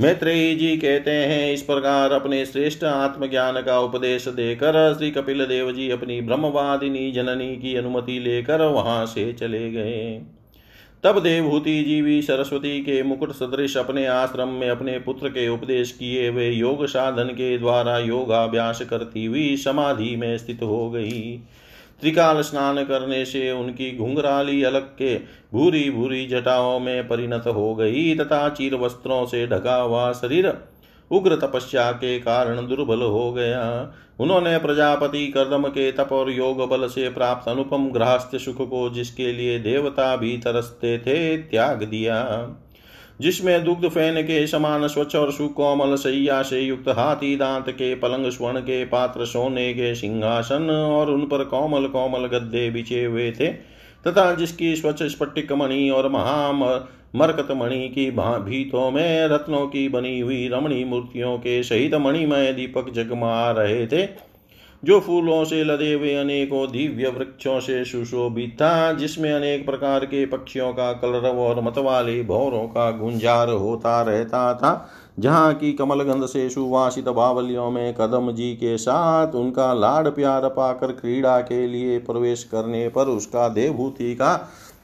मैत्रेयी 0.00 0.54
जी 0.56 0.76
कहते 0.76 1.10
हैं, 1.10 1.52
इस 1.52 1.62
प्रकार 1.62 2.12
अपने 2.12 2.44
श्रेष्ठ 2.46 2.84
आत्मज्ञान 2.84 3.60
का 3.62 3.78
उपदेश 3.80 4.28
देकर 4.28 4.94
श्री 4.94 5.10
कपिल 5.10 5.44
देव 5.46 5.70
जी 5.72 5.88
अपनी 5.90 6.20
ब्रह्मवादिनी 6.20 7.10
जननी 7.12 7.56
की 7.56 7.74
अनुमति 7.76 8.18
लेकर 8.18 8.62
वहाँ 8.62 9.04
से 9.06 9.32
चले 9.32 9.70
गए। 9.70 10.22
तब 11.04 11.18
देवभूति 11.22 11.82
जी 11.84 12.00
भी 12.02 12.20
सरस्वती 12.22 12.80
के 12.80 13.02
मुकुट 13.02 13.32
सदृश 13.32 13.76
अपने 13.76 14.06
आश्रम 14.06 14.48
में 14.48 14.68
अपने 14.70 14.98
पुत्र 14.98 15.28
के 15.28 15.48
उपदेश 15.48 15.92
किए 15.92 16.30
वे 16.30 16.50
योग 16.50 16.86
साधन 16.86 17.34
के 17.34 17.56
द्वारा 17.58 17.98
योगाभ्यास 17.98 18.82
करती 18.82 19.24
हुई 19.24 19.56
समाधि 19.56 20.14
में 20.16 20.36
स्थित 20.38 20.62
हो 20.62 20.90
गई। 20.90 21.40
त्रिकाल 22.00 22.40
स्नान 22.40 22.84
करने 22.84 23.24
से 23.24 23.50
उनकी 23.50 23.96
घुंघराली 23.96 24.62
अलग 24.62 24.86
के 24.98 25.14
भूरी 25.52 25.90
भूरी 25.90 26.26
जटाओं 26.26 26.80
में 26.80 27.08
परिणत 27.08 27.46
हो 27.46 27.74
गई 27.74 28.14
तथा 28.16 28.48
चीर 28.48 28.74
वस्त्रों 28.74 29.24
से 29.26 29.46
ढका 29.46 29.76
हुआ 29.76 30.12
शरीर 30.12 30.52
उग्र 31.10 31.36
तपस्या 31.36 31.90
के 31.92 32.18
कारण 32.18 32.66
दुर्बल 32.66 33.02
हो 33.02 33.32
गया। 33.32 33.92
उन्होंने 34.20 34.58
प्रजापति 34.58 35.26
कर्दम 35.26 35.62
के 35.64 35.90
तप 35.92 36.08
और 36.12 36.30
योग 36.30 36.68
बल 36.68 36.86
से 36.88 37.08
प्राप्त 37.08 37.48
अनुपम 37.48 37.88
गृहस्थ 37.90 38.36
सुख 38.36 38.56
को 38.70 38.88
जिसके 38.90 39.32
लिए 39.32 39.58
देवता 39.58 40.16
भी 40.16 40.36
तरसते 40.38 40.98
थे, 40.98 41.36
त्याग 41.36 41.82
दिया। 41.82 42.22
जिसमें 43.20 43.64
दुग्ध 43.64 43.88
फ़ैन 43.88 44.20
के 44.22 44.46
समान 44.46 44.86
स्वच्छ 44.88 45.14
और 45.16 45.32
सुकोमल 45.32 45.94
सैया 45.94 46.42
से 46.42 46.60
युक्त 46.60 46.88
हाथी 46.88 47.34
दांत 47.36 47.68
के, 47.70 47.94
पलंग 47.94 48.30
स्वर्ण 48.30 48.60
के, 48.60 48.84
पात्र 48.84 49.24
सोने 49.24 49.72
के 49.74 49.94
सिंहासन 49.94 50.70
और 50.70 51.10
उन 51.10 51.24
पर 51.24 51.44
कोमल 51.44 51.86
कोमल 51.86 52.26
गद्दे 52.28 52.70
बिछे 52.70 53.04
हुए 53.04 53.30
थे, 53.30 53.48
तथा 54.04 54.32
जिसकी 54.34 54.74
स्वच्छ 54.76 55.02
स्फटिक 55.02 55.52
मणि 55.52 55.88
और 55.90 56.08
महाम 56.08 56.64
मरकत 57.16 57.48
मणि 57.52 57.88
की 57.88 58.10
भीतों 58.10 58.90
में 58.90 59.26
रत्नों 59.26 59.66
की 59.66 59.88
बनी 59.88 60.18
हुई 60.20 60.48
रमणी 60.48 60.84
मूर्तियों 60.84 61.36
के 61.38 61.62
सहित 61.62 61.94
मणिमय 61.94 62.52
दीपक 62.52 62.90
जगमा 62.92 63.50
रहे 63.50 63.86
थे। 63.86 64.29
जो 64.84 64.98
फूलों 65.00 65.44
से 65.44 65.62
लदे 65.64 65.92
हुए 65.92 66.14
अनेकों 66.14 66.66
दिव्य 66.70 67.08
वृक्षों 67.08 67.60
से 67.60 67.84
सुशोभित 67.84 68.54
था, 68.54 68.92
जिसमें 68.92 69.32
अनेक 69.32 69.66
प्रकार 69.66 70.04
के 70.04 70.24
पक्षियों 70.26 70.72
का 70.72 70.92
कलरव 70.92 71.38
और 71.38 71.60
मतवाले 71.60 72.22
भौरों 72.22 72.66
का 72.68 72.90
गुंजार 72.90 73.48
होता 73.48 74.00
रहता 74.02 74.54
था, 74.54 74.90
जहाँ 75.18 75.52
की 75.54 75.72
कमलगंध 75.72 76.26
से 76.26 76.48
सुवासित 76.50 77.08
बावलियों 77.08 77.70
में 77.70 77.94
कदम 77.94 78.32
जी 78.32 78.52
के 78.54 78.76
साथ 78.78 79.34
उनका 79.34 79.72
लाड 79.72 80.08
प्यार 80.08 80.48
पाकर 80.48 80.92
क्रीड़ा 80.92 81.40
के 81.40 81.66
लिए 81.66 81.98
प्रवेश 81.98 82.44
करने 82.44 82.88
पर 82.88 83.08
उसका 83.08 83.48
देवभूति 83.48 84.14
का 84.14 84.34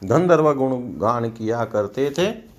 गंधर्व 0.04 0.52
गुणगान 0.54 1.28
किया 1.28 1.64
करते 1.64 2.10
थे। 2.10 2.55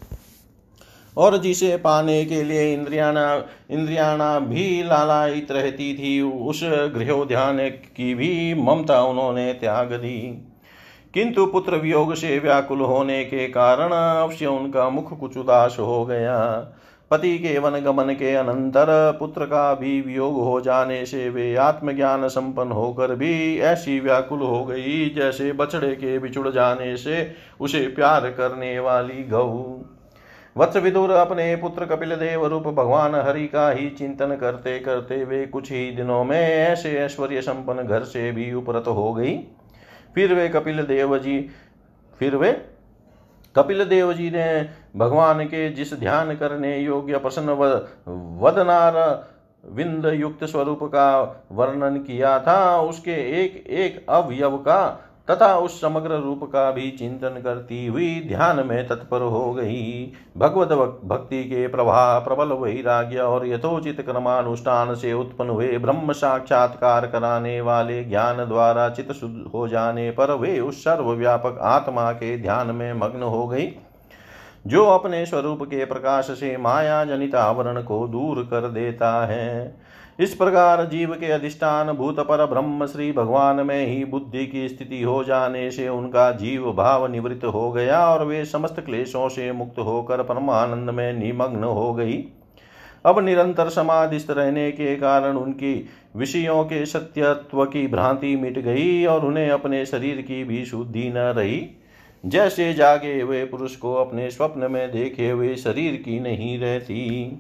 और 1.18 1.38
जिसे 1.38 1.78
पाने 1.78 2.26
के 2.26 2.44
लिए 2.44 2.74
इंद्रियाना 2.74 3.46
इंद्रियाना 3.72 4.40
भी 4.40 4.84
लालायित 4.84 5.52
रहती 5.52 5.94
थी, 5.94 6.22
उस 6.22 6.62
गृहोद्यान 6.64 7.58
की 7.70 8.16
भी 8.16 8.54
ममता 8.54 9.02
उन्होंने 9.04 9.54
त्याग 9.54 9.94
दी। 9.94 10.48
किंतु 11.14 11.46
पुत्र 11.46 11.76
वियोग 11.76 12.16
से 12.16 12.40
व्याकुल 12.40 12.82
होने 12.82 13.24
के 13.24 13.48
कारण 13.48 13.90
अवश्य 14.22 14.46
उनका 14.46 14.90
मुख 14.90 15.20
कुछ 15.20 15.38
उदास 15.38 15.78
हो 15.80 16.06
गया। 16.06 16.38
पति 17.12 17.38
के 17.38 17.60
वन 17.60 17.80
गमन 17.80 18.14
के 18.14 18.36
अनंतर 18.36 19.18
पुत्र 19.20 19.46
का 19.46 19.74
भी 19.74 20.02
वियोग 20.02 20.34
हो 20.34 20.62
जाने 20.62 21.06
से 21.06 21.30
वे 21.30 21.56
आत्मज्ञान 21.56 22.28
संपन्न 22.28 22.72
होकर 22.72 23.16
भी 23.16 23.60
ऐसी 23.60 24.00
व्याकुल 24.00 24.40
हो 24.40 24.66
गई, 24.66 25.10
जैसे 25.10 25.52
बछड़े 25.52 25.96
के 25.96 26.20
बिछुड़ 26.20 26.50
जाने 26.50 26.98
से 26.98 27.32
उसे 27.60 27.80
प्यार 27.80 28.22
करने 28.22 28.80
वाली 28.80 29.24
गऊ। 29.24 29.64
वत्स 30.58 30.78
विदुर 30.78 31.12
अपने 31.12 31.56
पुत्र 31.56 31.86
कपिल 31.86 32.16
देव 32.16 32.46
रूप 32.46 32.68
भगवान 32.68 33.16
हरि 33.18 33.46
का 33.48 33.70
ही 33.70 33.90
चिंतन 33.90 34.36
करते 34.36 34.78
करते 34.80 35.24
वे 35.24 35.46
कुछ 35.46 35.72
ही 35.72 35.90
दिनों 35.92 36.24
में 36.24 36.40
ऐसे 36.40 36.92
ऐश्वर्य 37.00 37.42
संपन्न 37.42 37.84
घर 37.84 38.04
से 38.04 38.32
भी 38.32 38.52
उपरत 38.54 38.88
हो 38.88 39.14
गई। 39.14 39.36
फिर 40.16 40.34
वे 40.34 40.48
कपिल 40.50 40.82
देव 40.84 41.18
जी, 41.18 41.40
फिर 42.20 42.36
वे 42.36 42.52
कपिल 43.56 43.84
देव 43.86 44.14
जी 44.14 44.30
ने 44.32 44.48
भगवान 44.96 45.44
के 45.46 45.70
जिस 45.70 45.94
ध्यान 45.94 46.36
करने 46.36 46.78
योग्य 46.78 47.18
प्रसन्न 47.18 47.50
वदनार 48.42 48.96
विंद 49.72 50.06
युक्त 50.06 50.44
स्वरूप 50.44 50.84
का 50.84 51.10
वर्णन 51.52 51.98
किया 52.00 52.38
था, 52.40 52.82
उसके 52.82 53.16
एक 53.42 53.66
एक 53.68 54.06
अवयव 54.10 54.58
का 54.58 55.07
तथा 55.28 55.56
उस 55.58 55.80
समग्र 55.82 56.18
रूप 56.18 56.44
का 56.44 56.70
भी 56.72 56.90
चिंतन 56.92 57.42
करती 57.44 57.86
हुई 57.88 58.10
ध्यान 58.28 58.66
में 58.68 58.88
तत्पर 58.88 59.22
हो 59.22 59.54
गई। 59.54 60.14
भगवत 60.38 60.70
भक्ति 61.06 61.44
के 61.44 61.68
प्रवाह, 61.68 62.20
प्रबल 62.20 62.54
वैराग्य 62.54 63.18
और 63.18 63.48
यथोचित 63.48 64.02
क्रमानुष्ठान 64.02 64.94
से 64.96 65.14
उत्पन्न 65.14 65.50
हुए 65.50 65.78
ब्रह्म 65.78 66.14
साक्षात्कार 66.14 67.08
कराने 67.08 67.60
वाले 67.62 68.04
ज्ञान 68.04 68.46
द्वारा 68.46 68.88
चित 68.90 69.12
शुद्ध 69.12 69.52
हो 69.54 69.68
जाने 69.68 70.10
पर 70.12 70.34
वे 70.34 70.60
उस 70.60 70.84
सर्वव्यापक 70.84 71.60
आत्मा 71.64 72.12
के 72.12 72.38
ध्यान 72.38 72.68
में 72.68 72.94
मग्न 72.94 73.24
हो 73.24 73.48
गई, 73.48 73.68
जो 74.68 74.86
अपने 74.86 75.26
स्वरूप 75.26 75.64
के 75.64 75.86
प्रकाश 75.86 76.32
से 76.32 76.56
माया 76.58 77.04
जनित 77.06 77.36
आवरण 77.36 77.82
को 77.82 78.08
दूर 78.08 78.42
कर 78.44 78.68
देता 78.70 79.12
है। 79.26 79.87
इस 80.20 80.34
प्रकार 80.34 80.84
जीव 80.86 81.14
के 81.14 81.26
अधिष्ठान 81.26 81.92
भूत 81.92 82.20
पर 82.20 82.46
ब्रह्म 82.46 82.86
श्री 82.86 83.12
भगवान 83.12 83.56
में 83.66 83.86
ही 83.88 84.06
बुद्धि 84.06 84.46
की 84.48 84.68
स्थिति 84.70 85.02
हो 85.02 85.24
जाने 85.24 85.70
से 85.72 85.88
उनका 85.90 86.32
जीव 86.32 86.72
भाव 86.72 87.06
निवृत्त 87.12 87.46
हो 87.46 87.72
गया 87.72 88.00
और 88.06 88.26
वे 88.26 88.46
समस्त 88.46 88.80
क्लेशों 88.80 89.30
से 89.30 89.52
मुक्त 89.52 89.80
होकर 89.80 90.24
परमानंद 90.24 90.90
में 90.90 91.14
निमग्न 91.14 91.64
हो 91.64 91.94
गई। 91.94 92.18
अब 93.06 93.20
निरंतर 93.20 93.70
समाधिस्थ 93.70 94.32
रहने 94.32 94.72
के 94.72 94.96
कारण 94.96 95.38
उनकी 95.38 95.90
विषयों 96.16 96.64
के 96.64 96.86
सत्यत्व 96.86 97.66
की 97.66 97.88
भ्रांति 97.88 98.36
मिट 98.36 98.60
गई 98.60 99.06
और 99.06 99.26
उन्हें 99.26 99.50
अपने 99.50 99.86
शरीर 99.86 100.22
की 100.22 100.44
भी 100.44 100.66
शुद्धि 100.66 101.10
न 101.10 101.34
रही। 101.38 101.68
जैसे 102.26 102.74
जागे 102.74 103.22
हुए 103.22 103.46
पुरुष 103.46 103.76
को 103.76 103.94
अपने 103.94 104.30
स्वप्न 104.32 104.72
में 104.72 104.92
देखे 104.92 105.30
हुए 105.30 105.56
शरीर 105.56 105.96
की 105.96 106.20
नहीं 106.20 106.60
रहती। 106.60 107.40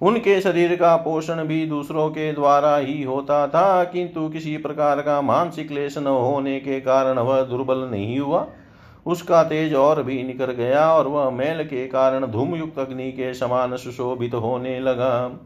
उनके 0.00 0.40
शरीर 0.40 0.74
का 0.76 0.94
पोषण 0.96 1.44
भी 1.44 1.64
दूसरों 1.66 2.08
के 2.10 2.32
द्वारा 2.32 2.76
ही 2.76 3.02
होता 3.02 3.46
था, 3.48 3.84
किंतु 3.84 4.28
किसी 4.28 4.56
प्रकार 4.56 5.00
का 5.00 5.20
मानसिक 5.22 5.68
क्लेश 5.68 5.98
न 5.98 6.06
होने 6.06 6.58
के 6.60 6.80
कारण 6.80 7.18
वह 7.18 7.42
दुर्बल 7.42 7.88
नहीं 7.90 8.18
हुआ। 8.18 8.46
उसका 9.06 9.42
तेज 9.42 9.74
और 9.74 10.02
भी 10.02 10.22
निकल 10.22 10.52
गया 10.52 10.90
और 10.92 11.06
वह 11.06 11.30
मैल 11.30 11.64
के 11.64 11.86
कारण 11.86 12.26
धूमयुक्त 12.26 12.78
अग्नि 12.78 13.10
के 13.12 13.32
समान 13.34 13.76
सुशोभित 13.76 14.34
होने 14.34 14.78
लगा। 14.80 15.38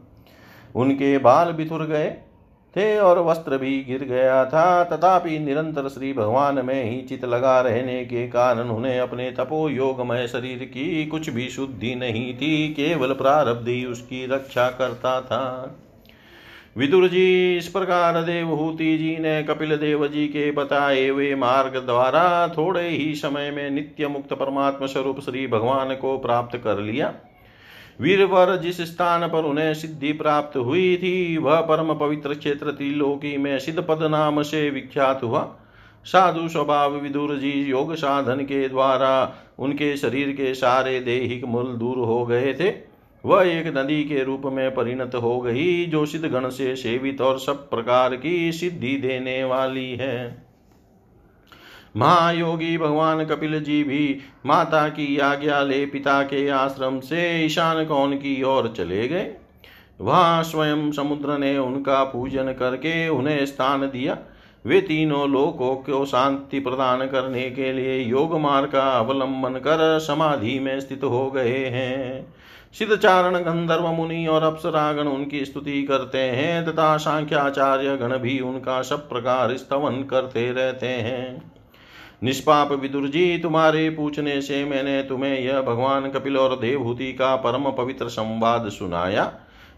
उनके 0.75 1.17
बाल 1.17 1.51
बिथुर 1.51 1.85
गए। 1.85 2.15
थे 2.75 2.97
और 2.97 3.19
वस्त्र 3.19 3.57
भी 3.57 3.83
गिर 3.83 4.03
गया 4.03 4.43
था। 4.45 4.83
तथापि 4.83 5.37
निरंतर 5.39 5.87
श्री 5.89 6.11
भगवान 6.13 6.65
में 6.65 6.83
ही 6.83 7.01
चित 7.01 7.25
लगा 7.25 7.59
रहने 7.61 8.03
के 8.05 8.27
कारण 8.27 8.69
उन्हें 8.69 8.99
अपने 8.99 9.29
तपो 9.31 9.67
योगमय 9.69 10.27
शरीर 10.27 10.63
की 10.63 11.05
कुछ 11.05 11.29
भी 11.29 11.47
शुद्धि 11.49 11.95
नहीं 11.95 12.33
थी, 12.33 12.67
केवल 12.73 13.13
प्रारब्ध 13.13 13.67
ही 13.67 13.85
उसकी 13.85 14.25
रक्षा 14.25 14.69
करता 14.69 15.19
था। 15.21 15.77
विदुर 16.77 17.07
जी, 17.07 17.57
इस 17.57 17.67
प्रकार 17.67 18.21
देवहूति 18.21 18.97
जी 18.97 19.17
ने 19.17 19.43
कपिल 19.43 19.75
देव 19.77 20.07
जी 20.07 20.27
के 20.27 20.49
बताए 20.51 21.07
हुए 21.07 21.35
मार्ग 21.35 21.75
द्वारा 21.77 22.47
थोड़े 22.47 22.87
ही 22.89 23.13
समय 23.15 23.51
में 23.51 23.69
नित्य 23.71 24.07
मुक्त 24.07 24.33
परमात्मा 24.33 24.87
स्वरूप 24.87 25.19
श्री 25.19 25.45
भगवान 25.47 25.93
को 25.95 26.17
प्राप्त 26.17 26.57
कर 26.57 26.79
लिया। 26.79 27.13
वीरवर 27.99 28.55
जिस 28.57 28.81
स्थान 28.81 29.27
पर 29.27 29.43
उन्हें 29.43 29.73
सिद्धि 29.73 30.13
प्राप्त 30.13 30.57
हुई 30.57 30.97
थी, 30.97 31.37
वह 31.37 31.61
परम 31.61 31.93
पवित्र 31.93 32.33
क्षेत्र 32.33 32.71
त्रिलोकी 32.71 33.37
में 33.37 33.59
सिद्ध 33.59 33.79
पद 33.79 34.03
नाम 34.03 34.41
से 34.41 34.69
विख्यात 34.69 35.23
हुआ। 35.23 35.55
साधु 36.05 36.47
स्वभाव 36.49 36.95
विदुर 36.95 37.35
जी 37.35 37.51
योग 37.51 37.95
साधन 37.95 38.43
के 38.43 38.69
द्वारा 38.69 39.35
उनके 39.59 39.97
शरीर 39.97 40.31
के 40.31 40.53
सारे 40.53 40.99
देहिक 40.99 41.45
मूल 41.45 41.73
दूर 41.75 41.97
हो 41.97 42.25
गए 42.25 42.53
थे। 42.53 42.73
वह 43.25 43.47
एक 43.47 43.67
नदी 43.67 44.03
के 44.03 44.23
रूप 44.23 44.41
में 44.45 44.75
परिणत 44.75 45.15
हो 45.15 45.39
गई, 45.41 45.85
जो 45.85 46.05
सिद्ध 46.05 46.25
गण 46.25 46.49
से 46.49 46.75
सेवित 46.75 47.21
और 47.21 47.39
सब 47.39 47.69
प्रकार 47.69 48.15
की 48.15 48.51
सिद्धि 48.51 48.95
देने 48.97 49.43
वाली 49.43 49.91
है। 49.91 50.42
महायोगी 51.95 52.77
भगवान 52.77 53.25
कपिल 53.25 53.59
जी 53.63 53.83
भी 53.83 54.19
माता 54.45 54.87
की 54.87 55.17
आज्ञा 55.17 55.61
ले 55.61 55.85
पिता 55.85 56.21
के 56.23 56.47
आश्रम 56.49 56.99
से 56.99 57.45
ईशान 57.45 57.85
कौन 57.85 58.13
की 58.13 58.43
ओर 58.43 58.73
चले 58.77 59.07
गए। 59.07 59.35
वहाँ 60.01 60.43
स्वयं 60.43 60.91
समुद्र 60.91 61.37
ने 61.37 61.57
उनका 61.57 62.03
पूजन 62.03 62.51
करके 62.53 63.07
उन्हें 63.09 63.45
स्थान 63.45 63.81
दिया। 63.81 64.17
वे 64.65 64.81
तीनों 64.81 65.29
लोकों 65.29 65.75
को 65.75 66.05
शांति 66.05 66.59
प्रदान 66.59 67.05
करने 67.07 67.49
के 67.51 67.73
लिए 67.73 67.97
योग 67.99 68.39
मार्ग 68.39 68.69
का 68.69 68.89
अवलंबन 68.91 69.53
कर 69.53 69.99
समाधि 69.99 70.59
में 70.59 70.79
स्थित 70.79 71.03
हो 71.03 71.31
गए 71.31 71.65
हैं। 71.65 72.35
सिद्धचारण 72.73 73.37
गंधर्व 73.37 73.87
मुनि 73.87 74.25
और 74.27 74.43
अप्सरागण 74.43 75.07
उनकी 75.07 75.45
स्तुति 75.45 75.83
करते 75.83 76.17
हैं 76.17 76.65
तथा 76.65 76.97
सांख्याचार्य 76.97 77.97
गण 77.97 78.17
भी 78.17 78.39
उनका 78.39 78.81
सब 78.81 79.09
प्रकार 79.09 79.57
स्तवन 79.57 80.03
करते 80.03 80.51
रहते 80.51 80.87
हैं। 80.87 81.51
निष्पाप 82.23 82.71
विदुर 82.71 83.07
जी 83.07 83.37
तुम्हारे 83.37 83.89
पूछने 83.89 84.41
से 84.41 84.65
मैंने 84.65 85.01
तुम्हें 85.03 85.39
यह 85.39 85.61
भगवान 85.61 86.09
कपिल 86.09 86.37
और 86.37 86.59
देवहूति 86.59 87.13
का 87.13 87.35
परम 87.35 87.71
पवित्र 87.71 88.07
संवाद 88.07 88.69
सुनाया। 88.69 89.33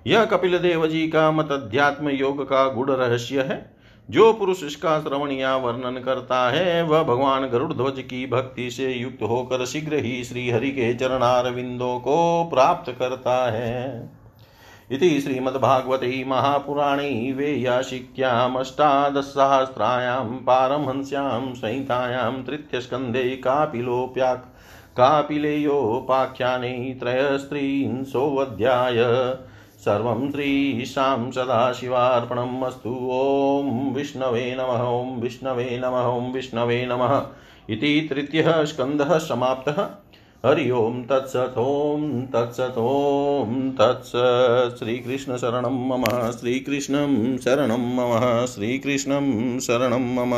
यह 0.08 0.26
कपिल 0.26 0.58
देव 0.58 0.88
जी 0.88 1.08
का 1.08 1.32
मत 1.32 1.52
अध्यात्म 1.52 2.10
योग 2.10 2.44
का 2.44 2.70
गुड़ 2.70 2.92
रहस्य 2.92 3.42
है। 3.42 3.76
जो 4.10 4.34
पुरुष 4.34 4.64
इसका 4.64 5.00
श्रवण 5.00 5.32
या 5.32 5.56
वर्णन 5.56 6.00
करता 6.00 6.52
है, 6.52 6.84
वह 6.84 7.04
भगवान 7.04 7.48
गरुड़ 7.48 7.74
ध्वज 7.74 8.00
की 8.00 8.28
भक्ति 8.28 8.72
से 8.72 8.94
युक्त 8.94 9.24
होकर 9.24 9.66
शीघ्र 9.66 9.96
ही 9.96 10.24
श्री 10.24 10.50
हरि 10.50 10.72
के 10.72 10.94
चरणार 10.94 11.52
विंदों 11.52 12.00
को 12.00 12.50
प्राप्त 12.54 12.92
करता 13.00 13.52
है। 13.52 14.10
इति 14.92 15.22
श्रीमद्भागवते 15.22 16.26
महापुराणे 16.28 17.32
वेयाशिक्यामष्टादशसहस्रायां 17.32 20.26
पारमहंस्यां 20.26 21.54
संहितायां 21.54 22.44
तृतीयस्कन्धे 22.44 23.24
कापिलोप्या 23.24 24.52
कापिलेयोपाख्याने 24.98 26.98
त्रयस्त्रिंशोऽध्याय 27.00 28.96
सर्वं 29.80 30.32
श्रीशां 30.32 31.32
सदाशिवार्पणम् 31.32 32.64
अस्तु। 32.64 33.10
ॐ 33.12 33.94
विष्णवे 33.94 34.56
नमः, 34.56 34.84
ॐ 34.84 35.20
विष्णवे 35.20 35.82
नमः, 35.84 36.02
ॐ 36.02 36.32
विष्णवे 36.32 36.86
नमः। 36.86 37.26
इति 37.70 38.08
तृतीयः 38.10 38.66
स्कन्धः 38.66 39.18
समाप्तः। 39.18 40.05
हरि 40.46 40.64
ओं 40.72 40.96
तत्सत् 41.10 41.56
ॐ 41.58 42.02
तत्सत् 42.34 42.76
ॐ 42.78 43.54
मम 45.90 46.04
श्रीकृष्णं 46.40 47.38
शरणं 47.38 47.88
मम 47.96 48.46
श्रीकृष्णं 48.46 49.30
शरणं 49.60 50.06
मम। 50.16 50.34